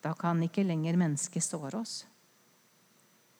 da 0.04 0.10
kan 0.18 0.42
ikke 0.44 0.66
lenger 0.66 0.98
mennesket 1.00 1.40
såre 1.40 1.80
oss. 1.80 2.02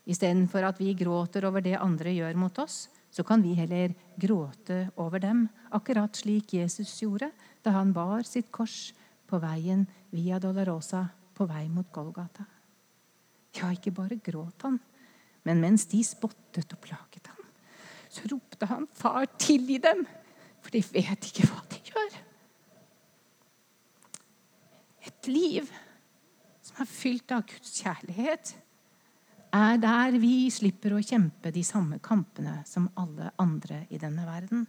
Istedenfor 0.09 0.65
at 0.71 0.79
vi 0.81 0.95
gråter 0.97 1.45
over 1.45 1.61
det 1.61 1.75
andre 1.77 2.15
gjør 2.17 2.39
mot 2.41 2.61
oss, 2.63 2.87
så 3.13 3.25
kan 3.29 3.43
vi 3.45 3.53
heller 3.59 3.93
gråte 4.17 4.87
over 4.97 5.21
dem, 5.21 5.43
akkurat 5.77 6.17
slik 6.17 6.55
Jesus 6.57 6.95
gjorde 7.03 7.29
da 7.65 7.75
han 7.77 7.93
bar 7.93 8.25
sitt 8.25 8.49
kors 8.53 8.95
på 9.29 9.41
veien 9.43 9.85
via 10.17 10.39
Dolorosa 10.41 11.03
på 11.37 11.45
vei 11.49 11.67
mot 11.69 11.91
Golgata. 11.93 12.47
Ja, 13.59 13.69
ikke 13.75 13.93
bare 13.93 14.17
gråt 14.17 14.65
han, 14.65 14.79
men 15.45 15.61
mens 15.61 15.85
de 15.93 16.01
spottet 16.05 16.73
og 16.73 16.81
plaget 16.85 17.29
ham, 17.29 17.45
så 18.09 18.25
ropte 18.33 18.65
han 18.65 18.89
'Far, 18.95 19.27
tilgi 19.37 19.77
dem', 19.77 20.07
for 20.63 20.71
de 20.71 20.81
vet 20.81 21.29
ikke 21.29 21.49
hva 21.49 21.61
de 21.69 21.83
gjør. 21.85 22.28
Et 25.19 25.31
liv 25.33 25.69
som 26.63 26.83
er 26.83 26.91
fylt 26.91 27.33
av 27.35 27.47
Guds 27.49 27.79
kjærlighet 27.83 28.55
er 29.57 29.81
der 29.81 30.19
vi 30.21 30.51
slipper 30.53 30.95
å 30.95 31.03
kjempe 31.03 31.51
de 31.55 31.65
samme 31.65 31.99
kampene 32.05 32.61
som 32.69 32.91
alle 33.01 33.33
andre 33.41 33.87
i 33.91 33.99
denne 34.01 34.27
verden. 34.29 34.67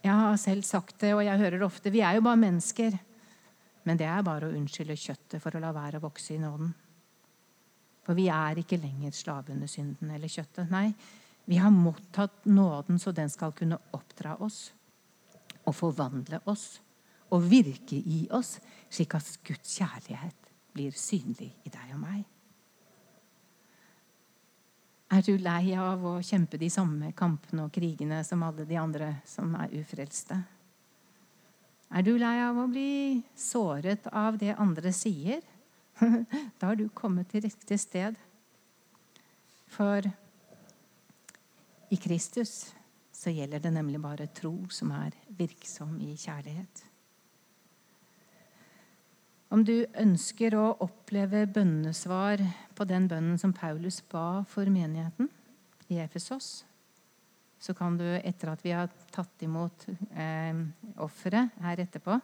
Jeg 0.00 0.16
har 0.16 0.36
selv 0.40 0.64
sagt 0.64 0.96
det, 1.02 1.12
og 1.12 1.22
jeg 1.26 1.38
hører 1.38 1.58
det 1.60 1.66
ofte. 1.66 1.92
Vi 1.92 2.00
er 2.00 2.16
jo 2.16 2.24
bare 2.24 2.40
mennesker. 2.40 2.96
Men 3.84 4.00
det 4.00 4.08
er 4.08 4.24
bare 4.24 4.48
å 4.48 4.56
unnskylde 4.56 4.96
kjøttet 4.96 5.40
for 5.42 5.56
å 5.56 5.60
la 5.62 5.72
være 5.76 6.00
å 6.00 6.04
vokse 6.04 6.34
i 6.34 6.40
nåden. 6.40 6.72
For 8.04 8.16
vi 8.16 8.26
er 8.32 8.60
ikke 8.60 8.80
lenger 8.80 9.14
slave 9.16 9.56
synden 9.68 10.10
eller 10.12 10.28
kjøttet. 10.28 10.72
Nei, 10.72 10.90
vi 11.48 11.60
har 11.60 11.72
mottatt 11.72 12.44
nåden 12.48 12.98
så 13.00 13.12
den 13.12 13.30
skal 13.32 13.52
kunne 13.56 13.80
oppdra 13.96 14.36
oss 14.40 14.70
og 15.64 15.76
forvandle 15.76 16.40
oss 16.48 16.80
og 17.30 17.46
virke 17.46 17.96
i 17.96 18.24
oss, 18.34 18.58
slik 18.90 19.14
at 19.18 19.30
Guds 19.46 19.78
kjærlighet 19.78 20.50
blir 20.74 20.94
synlig 20.96 21.52
i 21.66 21.72
deg 21.72 21.94
og 21.94 22.02
meg. 22.02 22.22
Er 25.10 25.24
du 25.26 25.34
lei 25.42 25.72
av 25.74 26.04
å 26.06 26.20
kjempe 26.22 26.58
de 26.58 26.68
samme 26.70 27.10
kampene 27.18 27.64
og 27.66 27.72
krigene 27.74 28.20
som 28.26 28.44
alle 28.46 28.66
de 28.66 28.76
andre 28.78 29.16
som 29.26 29.56
er 29.58 29.72
ufrelste? 29.80 30.38
Er 31.90 32.04
du 32.06 32.12
lei 32.14 32.36
av 32.44 32.58
å 32.62 32.68
bli 32.70 33.18
såret 33.34 34.06
av 34.14 34.38
det 34.38 34.54
andre 34.54 34.92
sier? 34.94 35.42
Da 36.60 36.70
har 36.70 36.78
du 36.78 36.86
kommet 36.94 37.28
til 37.32 37.42
riktig 37.44 37.80
sted. 37.82 38.14
For 39.70 40.06
i 41.90 41.98
Kristus 41.98 42.70
så 43.10 43.34
gjelder 43.34 43.60
det 43.60 43.74
nemlig 43.74 43.98
bare 44.00 44.30
tro 44.30 44.54
som 44.70 44.94
er 44.94 45.18
virksom 45.36 45.98
i 46.06 46.14
kjærlighet. 46.14 46.86
Om 49.50 49.64
du 49.66 49.82
ønsker 49.98 50.54
å 50.54 50.76
oppleve 50.84 51.42
bønnesvar 51.50 52.38
på 52.78 52.84
den 52.86 53.08
bønnen 53.10 53.38
som 53.40 53.50
Paulus 53.50 53.98
ba 54.06 54.44
for 54.46 54.70
menigheten 54.70 55.26
i 55.90 55.98
Efesos, 55.98 56.60
så 57.58 57.74
kan 57.74 57.96
du, 57.98 58.06
etter 58.22 58.52
at 58.52 58.62
vi 58.62 58.70
har 58.70 58.86
tatt 59.10 59.42
imot 59.42 59.88
eh, 60.14 60.60
offeret 61.02 61.58
her 61.64 61.82
etterpå, 61.82 62.20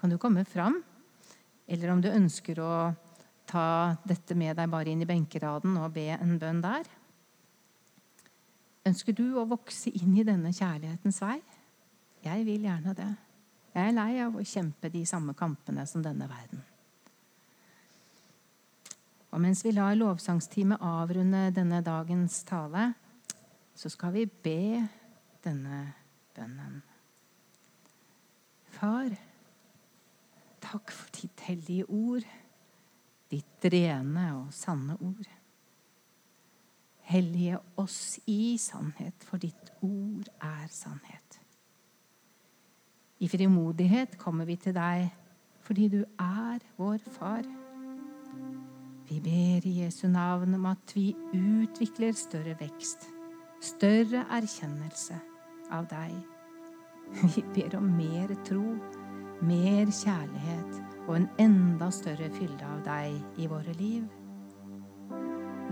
kan 0.00 0.12
du 0.12 0.18
komme 0.20 0.44
fram. 0.44 0.76
Eller 1.64 1.94
om 1.94 2.04
du 2.04 2.10
ønsker 2.12 2.60
å 2.60 2.74
ta 3.48 3.96
dette 4.04 4.36
med 4.36 4.60
deg 4.60 4.68
bare 4.70 4.92
inn 4.92 5.00
i 5.00 5.08
benkeraden 5.08 5.80
og 5.80 5.94
be 5.96 6.10
en 6.12 6.36
bønn 6.38 6.60
der. 6.60 6.84
Ønsker 8.90 9.16
du 9.16 9.26
å 9.40 9.48
vokse 9.48 9.92
inn 9.96 10.12
i 10.20 10.28
denne 10.28 10.52
kjærlighetens 10.52 11.24
vei? 11.24 11.38
Jeg 12.20 12.44
vil 12.44 12.68
gjerne 12.68 12.94
det. 13.00 13.10
Jeg 13.70 13.86
er 13.86 13.94
lei 13.94 14.18
av 14.24 14.34
å 14.34 14.42
kjempe 14.46 14.90
de 14.90 15.04
samme 15.06 15.34
kampene 15.38 15.84
som 15.86 16.02
denne 16.02 16.26
verden. 16.30 16.62
Og 19.30 19.38
mens 19.42 19.62
vi 19.62 19.70
lar 19.76 19.94
lovsangsteamet 19.94 20.82
avrunde 20.82 21.50
denne 21.54 21.78
dagens 21.86 22.42
tale, 22.48 22.90
så 23.74 23.90
skal 23.92 24.12
vi 24.16 24.26
be 24.26 24.88
denne 25.44 25.84
bønnen. 26.34 26.80
Far, 28.74 29.12
takk 30.60 30.90
for 30.94 31.12
ditt 31.14 31.44
hellige 31.46 31.86
ord, 31.86 32.26
ditt 33.30 33.68
rene 33.70 34.26
og 34.40 34.50
sanne 34.56 34.98
ord. 34.98 35.28
Hellige 37.10 37.58
oss 37.78 38.18
i 38.30 38.56
sannhet, 38.58 39.22
for 39.26 39.42
ditt 39.42 39.72
ord 39.82 40.30
er 40.42 40.66
sannhet. 40.74 41.39
I 43.20 43.28
frimodighet 43.28 44.14
kommer 44.18 44.46
vi 44.48 44.54
til 44.56 44.72
deg 44.72 45.10
fordi 45.66 45.90
du 45.92 45.98
er 46.18 46.62
vår 46.80 47.02
far. 47.12 47.44
Vi 49.10 49.18
ber 49.20 49.66
i 49.68 49.74
Jesu 49.82 50.06
navn 50.08 50.54
om 50.56 50.64
at 50.70 50.94
vi 50.96 51.10
utvikler 51.36 52.16
større 52.16 52.56
vekst, 52.60 53.04
større 53.60 54.24
erkjennelse 54.38 55.18
av 55.70 55.90
deg. 55.90 56.14
Vi 57.34 57.44
ber 57.54 57.76
om 57.76 57.90
mer 57.98 58.32
tro, 58.48 58.64
mer 59.44 59.92
kjærlighet 59.92 60.80
og 61.04 61.14
en 61.18 61.28
enda 61.44 61.90
større 61.92 62.30
fylde 62.38 62.72
av 62.72 62.80
deg 62.88 63.44
i 63.44 63.50
våre 63.52 63.76
liv. 63.76 64.08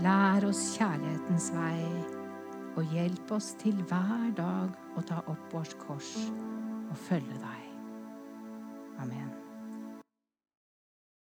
Lær 0.05 0.45
oss 0.47 0.61
kjærlighetens 0.77 1.49
vei, 1.57 1.81
og 2.77 2.93
hjelp 2.93 3.35
oss 3.35 3.55
til 3.59 3.81
hver 3.89 4.29
dag 4.37 4.99
å 4.99 5.07
ta 5.09 5.23
opp 5.25 5.49
vårt 5.55 5.79
kors 5.81 6.13
og 6.89 6.97
følge 6.97 7.39
deg. 7.43 7.61
Amen. 8.99 9.48